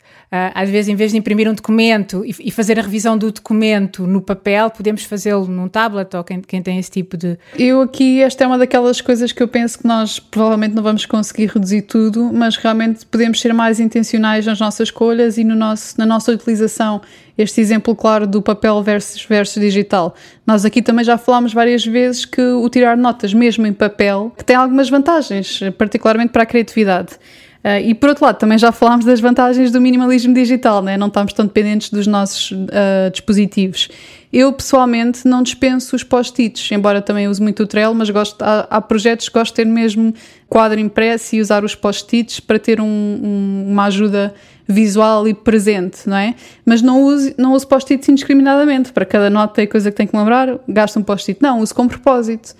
às 0.55 0.71
vezes, 0.71 0.89
em 0.89 0.95
vez 0.95 1.13
de 1.13 1.19
imprimir 1.19 1.49
um 1.49 1.55
documento 1.55 2.23
e, 2.25 2.51
fazer 2.51 2.79
a 2.79 2.83
revisão 2.83 3.17
do 3.17 3.31
documento 3.31 4.07
no 4.07 4.21
papel, 4.21 4.71
podemos 4.71 5.05
fazê-lo 5.05 5.47
num 5.47 5.69
tablet 5.69 6.15
ou 6.15 6.25
quem, 6.25 6.41
quem, 6.41 6.63
tem 6.63 6.79
esse 6.79 6.91
tipo 6.91 7.17
de. 7.17 7.39
Eu 7.59 7.81
aqui, 7.81 8.23
esta 8.23 8.45
é 8.45 8.47
uma 8.47 8.59
daquelas 8.59 9.01
coisas 9.01 9.33
que 9.33 9.43
eu 9.43 9.49
penso 9.49 9.79
que 9.79 9.87
nós 9.87 10.19
provavelmente 10.19 10.75
não 10.75 10.83
vamos 10.83 11.07
conseguir 11.07 11.47
reduzir 11.47 11.83
tudo, 11.83 12.31
mas 12.33 12.57
realmente 12.57 13.05
podemos 13.07 13.41
ser 13.41 13.53
mais 13.53 13.81
intencionais 13.81 14.47
nas 14.47 14.59
nossas 14.61 14.89
escolhas 14.89 15.39
e 15.39 15.45
no 15.45 15.55
nosso, 15.55 15.99
na 15.99 16.07
nossa 16.07 16.33
utilização. 16.33 17.01
Este 17.39 17.61
exemplo 17.61 17.95
claro 17.95 18.27
do 18.27 18.41
papel 18.41 18.83
versus, 18.83 19.23
versus 19.25 19.61
digital. 19.61 20.15
Nós 20.47 20.65
aqui 20.65 20.81
também 20.81 21.05
já 21.05 21.19
falámos 21.19 21.53
várias 21.53 21.85
vezes 21.85 22.25
que 22.25 22.41
o 22.41 22.69
tirar 22.71 22.97
notas, 22.97 23.35
mesmo 23.35 23.67
em 23.67 23.73
papel, 23.73 24.33
tem 24.47 24.57
algumas 24.57 24.89
vantagens, 24.89 25.61
particularmente 25.77 26.33
para 26.33 26.45
a 26.45 26.47
criatividade. 26.47 27.19
Uh, 27.67 27.83
e 27.85 27.95
por 27.95 28.11
outro 28.11 28.25
lado, 28.25 28.39
também 28.39 28.57
já 28.57 28.71
falámos 28.71 29.05
das 29.05 29.19
vantagens 29.19 29.73
do 29.73 29.81
minimalismo 29.81 30.33
digital, 30.33 30.81
né? 30.81 30.97
não 30.97 31.09
estamos 31.09 31.33
tão 31.33 31.47
dependentes 31.47 31.91
dos 31.91 32.07
nossos 32.07 32.53
uh, 32.53 33.11
dispositivos. 33.11 33.89
Eu 34.33 34.53
pessoalmente 34.53 35.27
não 35.27 35.43
dispenso 35.43 35.97
os 35.97 36.05
post-its, 36.05 36.71
embora 36.71 37.03
também 37.03 37.27
use 37.27 37.43
muito 37.43 37.65
o 37.65 37.67
Trello, 37.67 37.93
mas 37.93 38.09
gosto, 38.09 38.41
há, 38.41 38.69
há, 38.71 38.81
projetos 38.81 39.29
que 39.29 39.37
gosto 39.37 39.51
de 39.51 39.57
ter 39.57 39.67
mesmo 39.67 40.15
quadro 40.49 40.79
impresso 40.79 41.35
e 41.35 41.41
usar 41.41 41.65
os 41.65 41.75
post-its 41.75 42.39
para 42.39 42.57
ter 42.57 42.81
um, 42.81 42.85
um, 42.87 43.67
uma 43.69 43.87
ajuda 43.87 44.33
visual 44.69 45.27
e 45.27 45.35
presente, 45.35 46.09
não 46.09 46.17
é? 46.17 46.37
Mas 46.65 46.83
não 46.83 47.03
uso, 47.03 47.35
não 47.37 47.53
uso 47.53 47.67
post-its 47.67 48.09
indiscriminadamente, 48.09 48.93
para 48.93 49.05
cada 49.05 49.29
nota 49.29 49.61
e 49.61 49.67
coisa 49.67 49.91
que 49.91 49.97
tenho 49.97 50.09
que 50.09 50.17
lembrar, 50.17 50.57
gasto 50.69 51.01
um 51.01 51.03
post-it. 51.03 51.43
Não, 51.43 51.59
uso 51.59 51.75
com 51.75 51.89
propósito. 51.89 52.55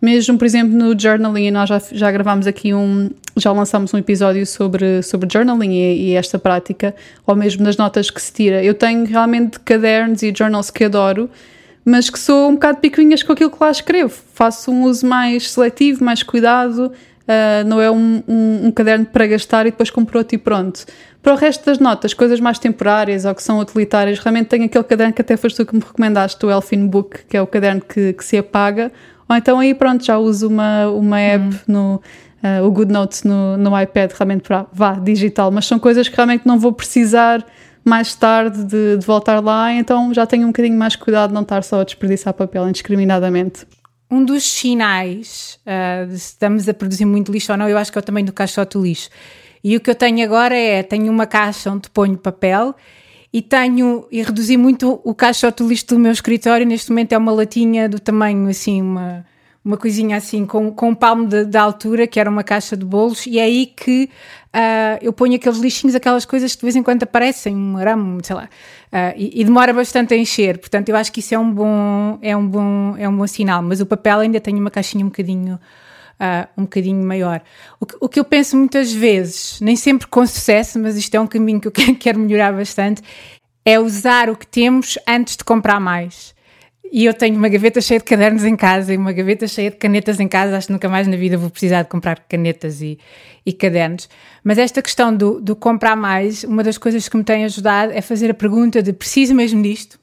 Mesmo, 0.00 0.38
por 0.38 0.46
exemplo, 0.46 0.76
no 0.76 0.98
journaling, 0.98 1.50
nós 1.50 1.68
já, 1.68 1.80
já 1.92 2.10
gravámos 2.10 2.46
aqui 2.46 2.72
um, 2.72 3.10
já 3.36 3.52
lançámos 3.52 3.92
um 3.92 3.98
episódio 3.98 4.46
sobre, 4.46 5.02
sobre 5.02 5.28
journaling 5.30 5.72
e, 5.72 6.10
e, 6.10 6.14
esta 6.14 6.38
prática, 6.38 6.94
ou 7.26 7.36
mesmo 7.36 7.62
nas 7.62 7.76
notas 7.76 8.10
que 8.10 8.20
se 8.20 8.32
tira. 8.32 8.64
Eu 8.64 8.74
tenho 8.74 9.04
realmente 9.04 9.60
cadernos 9.60 10.22
e 10.22 10.32
journals 10.36 10.70
que 10.70 10.84
adoro, 10.84 11.28
mas 11.84 12.08
que 12.08 12.18
sou 12.18 12.48
um 12.48 12.54
bocado 12.54 12.78
picuinhas 12.78 13.22
com 13.22 13.32
aquilo 13.32 13.50
que 13.50 13.58
lá 13.60 13.70
escrevo. 13.70 14.14
Faço 14.34 14.70
um 14.70 14.84
uso 14.84 15.06
mais 15.06 15.50
seletivo, 15.50 16.02
mais 16.02 16.22
cuidado, 16.22 16.86
uh, 16.86 17.68
não 17.68 17.78
é 17.78 17.90
um, 17.90 18.22
um, 18.26 18.66
um, 18.66 18.70
caderno 18.70 19.04
para 19.04 19.26
gastar 19.26 19.66
e 19.66 19.70
depois 19.70 19.90
compro 19.90 20.18
outro 20.18 20.34
e 20.34 20.38
pronto. 20.38 20.86
Para 21.22 21.34
o 21.34 21.36
resto 21.36 21.66
das 21.66 21.78
notas, 21.78 22.14
coisas 22.14 22.40
mais 22.40 22.58
temporárias 22.58 23.26
ou 23.26 23.34
que 23.34 23.42
são 23.42 23.58
utilitárias, 23.58 24.18
realmente 24.18 24.46
tenho 24.46 24.64
aquele 24.64 24.84
caderno 24.84 25.12
que 25.12 25.20
até 25.20 25.36
foste 25.36 25.56
tu 25.56 25.66
que 25.66 25.74
me 25.74 25.82
recomendaste, 25.82 26.44
o 26.46 26.50
Elfin 26.50 26.86
Book, 26.86 27.20
que 27.28 27.36
é 27.36 27.42
o 27.42 27.46
caderno 27.46 27.82
que, 27.82 28.14
que 28.14 28.24
se 28.24 28.38
apaga, 28.38 28.90
Ou 29.30 29.36
então 29.36 29.60
aí 29.60 29.72
pronto, 29.72 30.04
já 30.04 30.18
uso 30.18 30.48
uma, 30.48 30.88
uma 30.88 31.20
app 31.20 31.44
Hum. 31.44 31.58
no 31.68 32.02
uh, 32.42 32.66
o 32.66 32.70
GoodNotes 32.72 33.22
no, 33.22 33.56
no 33.56 33.80
iPad 33.80 34.10
realmente 34.12 34.42
para 34.42 34.66
vá 34.72 34.94
digital, 34.94 35.50
mas 35.52 35.66
são 35.66 35.78
coisas 35.78 36.08
que 36.08 36.16
realmente 36.16 36.46
não 36.46 36.58
vou 36.58 36.72
precisar 36.72 37.44
mais 37.84 38.14
tarde 38.14 38.64
de, 38.64 38.98
de 38.98 39.06
voltar 39.06 39.42
lá, 39.42 39.72
então 39.72 40.12
já 40.12 40.26
tenho 40.26 40.44
um 40.44 40.48
bocadinho 40.48 40.76
mais 40.76 40.96
cuidado 40.96 41.28
de 41.30 41.34
não 41.34 41.42
estar 41.42 41.62
só 41.62 41.80
a 41.80 41.84
desperdiçar 41.84 42.34
papel 42.34 42.68
indiscriminadamente. 42.68 43.66
Um 44.10 44.24
dos 44.24 44.42
sinais 44.44 45.58
ah, 45.64 46.04
de 46.04 46.18
se 46.18 46.32
estamos 46.32 46.68
a 46.68 46.74
produzir 46.74 47.04
muito 47.04 47.30
lixo 47.30 47.52
ou 47.52 47.58
não, 47.58 47.68
eu 47.68 47.78
acho 47.78 47.92
que 47.92 47.98
é 47.98 48.00
o 48.00 48.02
tamanho 48.02 48.26
do 48.26 48.32
caixote 48.32 48.76
do 48.76 48.82
lixo. 48.82 49.08
E 49.62 49.76
o 49.76 49.80
que 49.80 49.88
eu 49.88 49.94
tenho 49.94 50.24
agora 50.24 50.56
é, 50.56 50.82
tenho 50.82 51.10
uma 51.10 51.26
caixa 51.26 51.70
onde 51.70 51.88
ponho 51.90 52.18
papel 52.18 52.74
e 53.32 53.40
tenho, 53.40 54.06
e 54.10 54.22
reduzi 54.22 54.56
muito 54.56 55.00
o 55.04 55.14
caixote 55.14 55.62
do 55.62 55.68
lixo 55.68 55.86
do 55.86 55.98
meu 55.98 56.12
escritório, 56.12 56.66
neste 56.66 56.90
momento 56.90 57.12
é 57.12 57.18
uma 57.18 57.32
latinha 57.32 57.88
do 57.88 58.00
tamanho 58.00 58.48
assim, 58.48 58.82
uma, 58.82 59.24
uma 59.64 59.76
coisinha 59.76 60.16
assim, 60.16 60.44
com, 60.44 60.72
com 60.72 60.90
um 60.90 60.94
palmo 60.94 61.28
de 61.28 61.56
altura, 61.56 62.06
que 62.06 62.18
era 62.18 62.28
uma 62.28 62.42
caixa 62.42 62.76
de 62.76 62.84
bolos, 62.84 63.26
e 63.26 63.38
é 63.38 63.44
aí 63.44 63.66
que 63.66 64.10
ah, 64.52 64.98
eu 65.00 65.12
ponho 65.12 65.36
aqueles 65.36 65.58
lixinhos, 65.58 65.94
aquelas 65.94 66.24
coisas 66.24 66.54
que 66.54 66.60
de 66.60 66.64
vez 66.64 66.74
em 66.74 66.82
quando 66.82 67.04
aparecem, 67.04 67.54
um 67.54 67.76
arame, 67.76 68.18
sei 68.24 68.34
lá, 68.34 68.48
ah, 68.90 69.14
e, 69.16 69.40
e 69.40 69.44
demora 69.44 69.72
bastante 69.72 70.12
a 70.12 70.16
encher, 70.16 70.58
portanto 70.58 70.88
eu 70.88 70.96
acho 70.96 71.12
que 71.12 71.20
isso 71.20 71.32
é 71.32 71.38
um 71.38 71.52
bom, 71.52 72.18
é 72.20 72.36
um 72.36 72.46
bom, 72.46 72.96
é 72.98 73.08
um 73.08 73.16
bom 73.16 73.26
sinal, 73.28 73.62
mas 73.62 73.80
o 73.80 73.86
papel 73.86 74.18
ainda 74.20 74.40
tem 74.40 74.54
uma 74.58 74.70
caixinha 74.70 75.04
um 75.04 75.08
bocadinho 75.08 75.58
ah, 76.20 76.46
um 76.56 76.62
bocadinho 76.62 77.02
maior. 77.04 77.40
O 77.80 77.86
que, 77.86 77.96
o 78.00 78.08
que 78.08 78.20
eu 78.20 78.24
penso 78.24 78.56
muitas 78.56 78.92
vezes, 78.92 79.58
nem 79.60 79.74
sempre 79.74 80.06
com 80.06 80.24
sucesso, 80.26 80.78
mas 80.78 80.96
isto 80.96 81.14
é 81.14 81.20
um 81.20 81.26
caminho 81.26 81.58
que 81.60 81.66
eu 81.68 81.72
que- 81.72 81.94
quero 81.94 82.18
melhorar 82.18 82.52
bastante, 82.52 83.02
é 83.64 83.80
usar 83.80 84.28
o 84.28 84.36
que 84.36 84.46
temos 84.46 84.98
antes 85.08 85.36
de 85.36 85.44
comprar 85.44 85.80
mais. 85.80 86.34
E 86.92 87.04
eu 87.04 87.14
tenho 87.14 87.36
uma 87.36 87.48
gaveta 87.48 87.80
cheia 87.80 87.98
de 88.00 88.04
cadernos 88.04 88.44
em 88.44 88.56
casa 88.56 88.92
e 88.92 88.96
uma 88.96 89.12
gaveta 89.12 89.46
cheia 89.46 89.70
de 89.70 89.76
canetas 89.76 90.18
em 90.18 90.26
casa. 90.26 90.56
Acho 90.56 90.66
que 90.66 90.72
nunca 90.72 90.88
mais 90.88 91.06
na 91.06 91.16
vida 91.16 91.38
vou 91.38 91.48
precisar 91.48 91.82
de 91.82 91.88
comprar 91.88 92.18
canetas 92.28 92.82
e, 92.82 92.98
e 93.46 93.52
cadernos. 93.52 94.08
Mas 94.42 94.58
esta 94.58 94.82
questão 94.82 95.14
do, 95.14 95.40
do 95.40 95.54
comprar 95.54 95.94
mais, 95.94 96.42
uma 96.42 96.64
das 96.64 96.76
coisas 96.76 97.08
que 97.08 97.16
me 97.16 97.22
tem 97.22 97.44
ajudado 97.44 97.92
é 97.92 98.00
fazer 98.00 98.28
a 98.32 98.34
pergunta 98.34 98.82
de 98.82 98.92
preciso 98.92 99.36
mesmo 99.36 99.62
disto? 99.62 100.00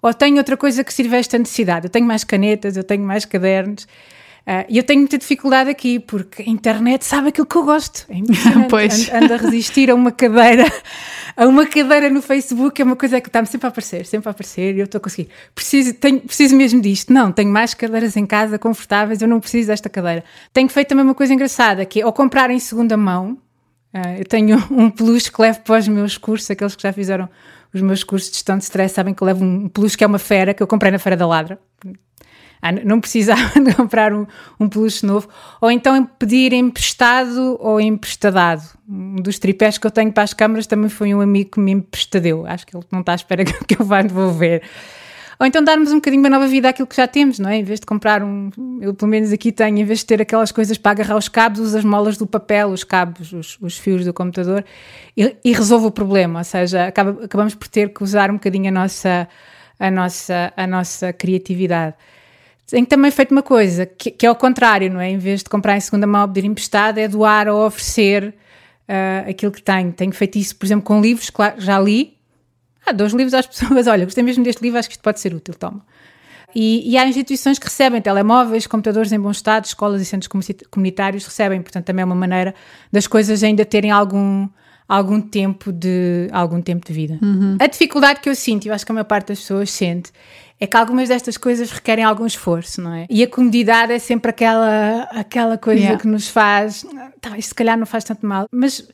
Ou 0.00 0.14
tenho 0.14 0.36
outra 0.36 0.56
coisa 0.56 0.84
que 0.84 0.92
sirva 0.94 1.16
a 1.16 1.18
esta 1.18 1.36
necessidade? 1.36 1.86
Eu 1.86 1.90
tenho 1.90 2.06
mais 2.06 2.22
canetas, 2.22 2.76
eu 2.76 2.84
tenho 2.84 3.02
mais 3.02 3.24
cadernos. 3.24 3.88
Ah, 4.46 4.64
E 4.68 4.76
eu 4.76 4.82
tenho 4.82 5.00
muita 5.00 5.16
dificuldade 5.18 5.70
aqui, 5.70 6.00
porque 6.00 6.42
a 6.42 6.46
internet 6.50 7.04
sabe 7.04 7.28
aquilo 7.28 7.46
que 7.46 7.54
eu 7.56 7.64
gosto. 7.64 8.06
É. 8.08 8.16
Pois. 8.68 9.08
Ando- 9.12 9.34
a 9.34 9.36
resistir 9.36 9.90
a 9.90 9.94
uma 9.94 10.10
cadeira, 10.10 10.64
a 11.36 11.46
uma 11.46 11.64
cadeira 11.66 12.10
no 12.10 12.20
Facebook, 12.20 12.80
é 12.80 12.84
uma 12.84 12.96
coisa 12.96 13.20
que 13.20 13.28
está-me 13.28 13.46
sempre 13.46 13.66
a 13.66 13.70
aparecer, 13.70 14.04
sempre 14.06 14.28
a 14.28 14.32
aparecer, 14.32 14.74
e 14.74 14.80
eu 14.80 14.84
estou 14.84 14.98
a 14.98 15.00
conseguir. 15.02 15.28
Preciso, 15.54 15.94
tenho, 15.94 16.20
preciso 16.20 16.56
mesmo 16.56 16.80
disto. 16.80 17.12
Não, 17.12 17.30
tenho 17.30 17.50
mais 17.50 17.72
cadeiras 17.74 18.16
em 18.16 18.26
casa 18.26 18.58
confortáveis, 18.58 19.22
eu 19.22 19.28
não 19.28 19.38
preciso 19.40 19.68
desta 19.68 19.88
cadeira. 19.88 20.24
Tenho 20.52 20.68
feito 20.68 20.88
também 20.88 21.04
uma 21.04 21.14
coisa 21.14 21.32
engraçada, 21.32 21.84
que 21.84 22.00
é 22.00 22.06
ou 22.06 22.12
comprar 22.12 22.50
em 22.50 22.58
segunda 22.58 22.96
mão. 22.96 23.38
ah, 23.94 24.18
eu 24.18 24.24
tenho 24.24 24.56
um 24.70 24.90
peluche 24.90 25.30
que 25.30 25.40
levo 25.40 25.60
para 25.60 25.78
os 25.78 25.86
meus 25.86 26.18
cursos, 26.18 26.50
aqueles 26.50 26.74
que 26.74 26.82
já 26.82 26.92
fizeram 26.92 27.28
os 27.74 27.80
meus 27.80 28.02
cursos 28.04 28.28
de 28.30 28.34
gestão 28.36 28.58
de 28.58 28.64
stress 28.64 28.94
sabem 28.94 29.14
que 29.14 29.22
eu 29.22 29.26
levo 29.26 29.42
um 29.44 29.68
peluche 29.68 29.96
que 29.96 30.04
é 30.04 30.06
uma 30.06 30.18
fera, 30.18 30.52
que 30.52 30.62
eu 30.62 30.66
comprei 30.66 30.90
na 30.92 30.98
Feira 30.98 31.16
da 31.16 31.26
Ladra. 31.26 31.58
Ah, 32.62 32.70
não 32.70 33.00
precisava 33.00 33.50
de 33.60 33.74
comprar 33.74 34.12
um, 34.14 34.24
um 34.60 34.68
peluche 34.68 35.04
novo. 35.04 35.28
Ou 35.60 35.68
então 35.68 36.04
pedir 36.04 36.52
emprestado 36.52 37.56
ou 37.60 37.80
emprestadado. 37.80 38.62
Um 38.88 39.16
dos 39.16 39.38
tripés 39.40 39.78
que 39.78 39.86
eu 39.86 39.90
tenho 39.90 40.12
para 40.12 40.22
as 40.22 40.32
câmaras 40.32 40.68
também 40.68 40.88
foi 40.88 41.12
um 41.12 41.20
amigo 41.20 41.50
que 41.50 41.60
me 41.60 41.72
emprestadeu. 41.72 42.46
Acho 42.46 42.64
que 42.64 42.76
ele 42.76 42.84
não 42.92 43.00
está 43.00 43.12
à 43.12 43.14
espera 43.16 43.44
que 43.66 43.76
eu 43.80 43.84
vá 43.84 44.00
devolver. 44.02 44.62
Ou 45.40 45.46
então 45.46 45.64
darmos 45.64 45.90
um 45.90 45.96
bocadinho 45.96 46.22
uma 46.22 46.30
nova 46.30 46.46
vida 46.46 46.68
àquilo 46.68 46.86
que 46.86 46.94
já 46.94 47.08
temos, 47.08 47.40
não 47.40 47.50
é? 47.50 47.56
Em 47.56 47.64
vez 47.64 47.80
de 47.80 47.86
comprar 47.86 48.22
um. 48.22 48.48
Eu, 48.80 48.94
pelo 48.94 49.10
menos 49.10 49.32
aqui 49.32 49.50
tenho, 49.50 49.76
em 49.78 49.84
vez 49.84 49.98
de 50.00 50.06
ter 50.06 50.22
aquelas 50.22 50.52
coisas 50.52 50.78
para 50.78 50.92
agarrar 50.92 51.16
os 51.16 51.28
cabos, 51.28 51.74
as 51.74 51.84
molas 51.84 52.16
do 52.16 52.28
papel, 52.28 52.68
os 52.68 52.84
cabos, 52.84 53.32
os, 53.32 53.58
os 53.60 53.76
fios 53.76 54.04
do 54.04 54.12
computador 54.12 54.64
e, 55.16 55.34
e 55.44 55.52
resolvo 55.52 55.88
o 55.88 55.90
problema. 55.90 56.38
Ou 56.38 56.44
seja, 56.44 56.86
acaba- 56.86 57.24
acabamos 57.24 57.56
por 57.56 57.66
ter 57.66 57.88
que 57.92 58.04
usar 58.04 58.30
um 58.30 58.34
bocadinho 58.34 58.68
a 58.68 58.70
nossa, 58.70 59.26
a 59.80 59.90
nossa, 59.90 60.52
a 60.56 60.64
nossa 60.64 61.12
criatividade. 61.12 61.96
Tenho 62.72 62.86
também 62.86 63.10
feito 63.10 63.32
uma 63.32 63.42
coisa 63.42 63.84
que, 63.84 64.10
que 64.10 64.24
é 64.24 64.28
ao 64.30 64.34
contrário, 64.34 64.90
não 64.90 64.98
é? 64.98 65.10
Em 65.10 65.18
vez 65.18 65.42
de 65.42 65.50
comprar 65.50 65.76
em 65.76 65.80
segunda 65.80 66.06
mão 66.06 66.22
ou 66.22 66.28
pedir 66.28 66.46
emprestado, 66.46 66.96
é 66.96 67.06
doar 67.06 67.46
ou 67.46 67.66
oferecer 67.66 68.34
ah, 68.88 69.26
aquilo 69.28 69.52
que 69.52 69.60
tenho. 69.60 69.92
Tenho 69.92 70.10
feito 70.10 70.38
isso, 70.38 70.56
por 70.56 70.64
exemplo, 70.64 70.82
com 70.82 70.98
livros, 70.98 71.28
claro, 71.28 71.60
já 71.60 71.78
li. 71.78 72.16
Ah, 72.86 72.92
dou 72.92 73.06
os 73.06 73.12
livros 73.12 73.34
às 73.34 73.44
pessoas. 73.46 73.86
Olha, 73.86 74.06
gostei 74.06 74.24
mesmo 74.24 74.42
deste 74.42 74.62
livro, 74.62 74.78
acho 74.78 74.88
que 74.88 74.94
isto 74.94 75.02
pode 75.02 75.20
ser 75.20 75.34
útil, 75.34 75.52
toma. 75.52 75.84
E, 76.54 76.90
e 76.90 76.96
há 76.96 77.06
instituições 77.06 77.58
que 77.58 77.66
recebem 77.66 78.00
telemóveis, 78.00 78.66
computadores 78.66 79.12
em 79.12 79.20
bom 79.20 79.30
estado, 79.30 79.66
escolas 79.66 80.00
e 80.00 80.06
centros 80.06 80.30
comunitários 80.70 81.26
recebem, 81.26 81.60
portanto 81.60 81.84
também 81.84 82.02
é 82.02 82.06
uma 82.06 82.14
maneira 82.14 82.54
das 82.90 83.06
coisas 83.06 83.42
ainda 83.42 83.66
terem 83.66 83.90
algum, 83.90 84.48
algum, 84.88 85.20
tempo, 85.20 85.70
de, 85.70 86.28
algum 86.32 86.62
tempo 86.62 86.86
de 86.86 86.92
vida. 86.94 87.18
A 87.58 87.66
dificuldade 87.66 88.20
que 88.20 88.30
eu 88.30 88.34
sinto, 88.34 88.64
e 88.64 88.68
eu 88.68 88.74
acho 88.74 88.86
que 88.86 88.92
a 88.92 88.94
maior 88.94 89.04
parte 89.04 89.28
das 89.28 89.40
pessoas 89.40 89.70
sente, 89.70 90.10
é 90.62 90.66
que 90.68 90.76
algumas 90.76 91.08
destas 91.08 91.36
coisas 91.36 91.72
requerem 91.72 92.04
algum 92.04 92.24
esforço, 92.24 92.80
não 92.80 92.94
é? 92.94 93.06
E 93.10 93.20
a 93.20 93.26
comodidade 93.26 93.92
é 93.92 93.98
sempre 93.98 94.30
aquela, 94.30 95.08
aquela 95.10 95.58
coisa 95.58 95.80
Yeah. 95.80 96.00
que 96.00 96.06
nos 96.06 96.28
faz, 96.28 96.86
tá, 97.20 97.36
isto 97.36 97.48
se 97.48 97.54
calhar 97.56 97.76
não 97.76 97.84
faz 97.84 98.04
tanto 98.04 98.24
mal, 98.24 98.46
mas 98.52 98.88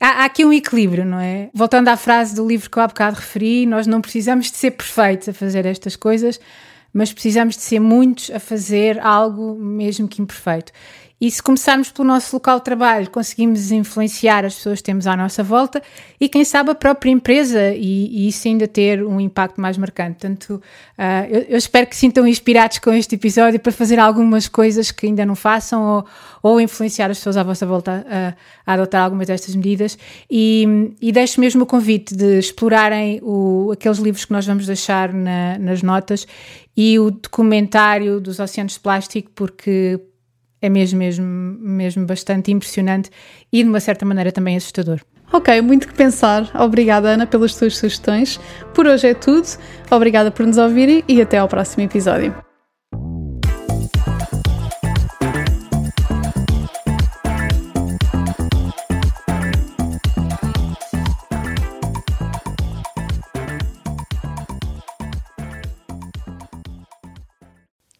Há, 0.00 0.22
há 0.22 0.24
aqui 0.24 0.44
um 0.44 0.52
equilíbrio, 0.52 1.04
não 1.04 1.20
é? 1.20 1.48
Voltando 1.54 1.88
à 1.88 1.96
frase 1.96 2.34
do 2.34 2.46
livro 2.46 2.68
que 2.68 2.76
eu 2.76 2.82
há 2.82 2.88
bocado 2.88 3.16
referi, 3.16 3.64
nós 3.66 3.86
não 3.86 4.00
precisamos 4.00 4.50
de 4.50 4.56
ser 4.56 4.72
perfeitos 4.72 5.28
a 5.28 5.32
fazer 5.32 5.64
estas 5.64 5.94
coisas, 5.94 6.40
mas 6.92 7.12
precisamos 7.12 7.54
de 7.54 7.62
ser 7.62 7.78
muitos 7.78 8.30
a 8.30 8.40
fazer 8.40 8.98
algo 8.98 9.54
mesmo 9.54 10.08
que 10.08 10.20
imperfeito. 10.20 10.72
E 11.18 11.30
se 11.30 11.42
começarmos 11.42 11.90
pelo 11.90 12.06
nosso 12.08 12.36
local 12.36 12.58
de 12.58 12.64
trabalho, 12.66 13.10
conseguimos 13.10 13.70
influenciar 13.72 14.44
as 14.44 14.54
pessoas 14.54 14.80
que 14.80 14.84
temos 14.84 15.06
à 15.06 15.16
nossa 15.16 15.42
volta 15.42 15.82
e, 16.20 16.28
quem 16.28 16.44
sabe, 16.44 16.70
a 16.70 16.74
própria 16.74 17.10
empresa 17.10 17.72
e, 17.74 18.06
e 18.24 18.28
isso 18.28 18.46
ainda 18.46 18.68
ter 18.68 19.02
um 19.02 19.18
impacto 19.18 19.58
mais 19.58 19.78
marcante. 19.78 20.18
Portanto, 20.18 20.60
ah, 20.98 21.26
eu, 21.26 21.40
eu 21.48 21.56
espero 21.56 21.86
que 21.86 21.96
sintam 21.96 22.26
inspirados 22.26 22.78
com 22.80 22.92
este 22.92 23.14
episódio 23.14 23.58
para 23.58 23.72
fazer 23.72 23.98
algumas 23.98 24.46
coisas 24.46 24.90
que 24.90 25.06
ainda 25.06 25.24
não 25.24 25.34
façam 25.34 25.82
ou, 25.82 26.06
ou 26.42 26.60
influenciar 26.60 27.10
as 27.10 27.16
pessoas 27.16 27.38
à 27.38 27.42
vossa 27.42 27.64
volta 27.64 28.04
a, 28.10 28.34
a 28.70 28.74
adotar 28.74 29.02
algumas 29.02 29.26
destas 29.26 29.56
medidas. 29.56 29.96
E, 30.30 30.92
e 31.00 31.12
deixo 31.12 31.40
mesmo 31.40 31.62
o 31.62 31.66
convite 31.66 32.14
de 32.14 32.38
explorarem 32.38 33.20
o, 33.22 33.70
aqueles 33.72 33.96
livros 33.96 34.26
que 34.26 34.32
nós 34.32 34.46
vamos 34.46 34.66
deixar 34.66 35.14
na- 35.14 35.56
nas 35.58 35.82
notas 35.82 36.26
e 36.76 36.98
o 36.98 37.10
documentário 37.10 38.20
dos 38.20 38.38
oceanos 38.38 38.74
de 38.74 38.80
plástico, 38.80 39.30
porque 39.34 39.98
é 40.60 40.68
mesmo, 40.68 40.98
mesmo, 40.98 41.26
mesmo 41.26 42.06
bastante 42.06 42.50
impressionante 42.50 43.10
e 43.52 43.62
de 43.62 43.68
uma 43.68 43.80
certa 43.80 44.04
maneira 44.04 44.32
também 44.32 44.56
assustador. 44.56 45.00
Ok, 45.32 45.60
muito 45.60 45.88
que 45.88 45.94
pensar. 45.94 46.48
Obrigada, 46.54 47.08
Ana, 47.08 47.26
pelas 47.26 47.54
tuas 47.54 47.76
sugestões. 47.76 48.38
Por 48.72 48.86
hoje 48.86 49.08
é 49.08 49.14
tudo. 49.14 49.46
Obrigada 49.90 50.30
por 50.30 50.46
nos 50.46 50.56
ouvirem 50.56 51.02
e 51.08 51.20
até 51.20 51.38
ao 51.38 51.48
próximo 51.48 51.84
episódio. 51.84 52.34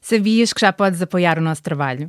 Sabias 0.00 0.52
que 0.52 0.60
já 0.60 0.72
podes 0.72 1.02
apoiar 1.02 1.36
o 1.36 1.42
nosso 1.42 1.64
trabalho? 1.64 2.08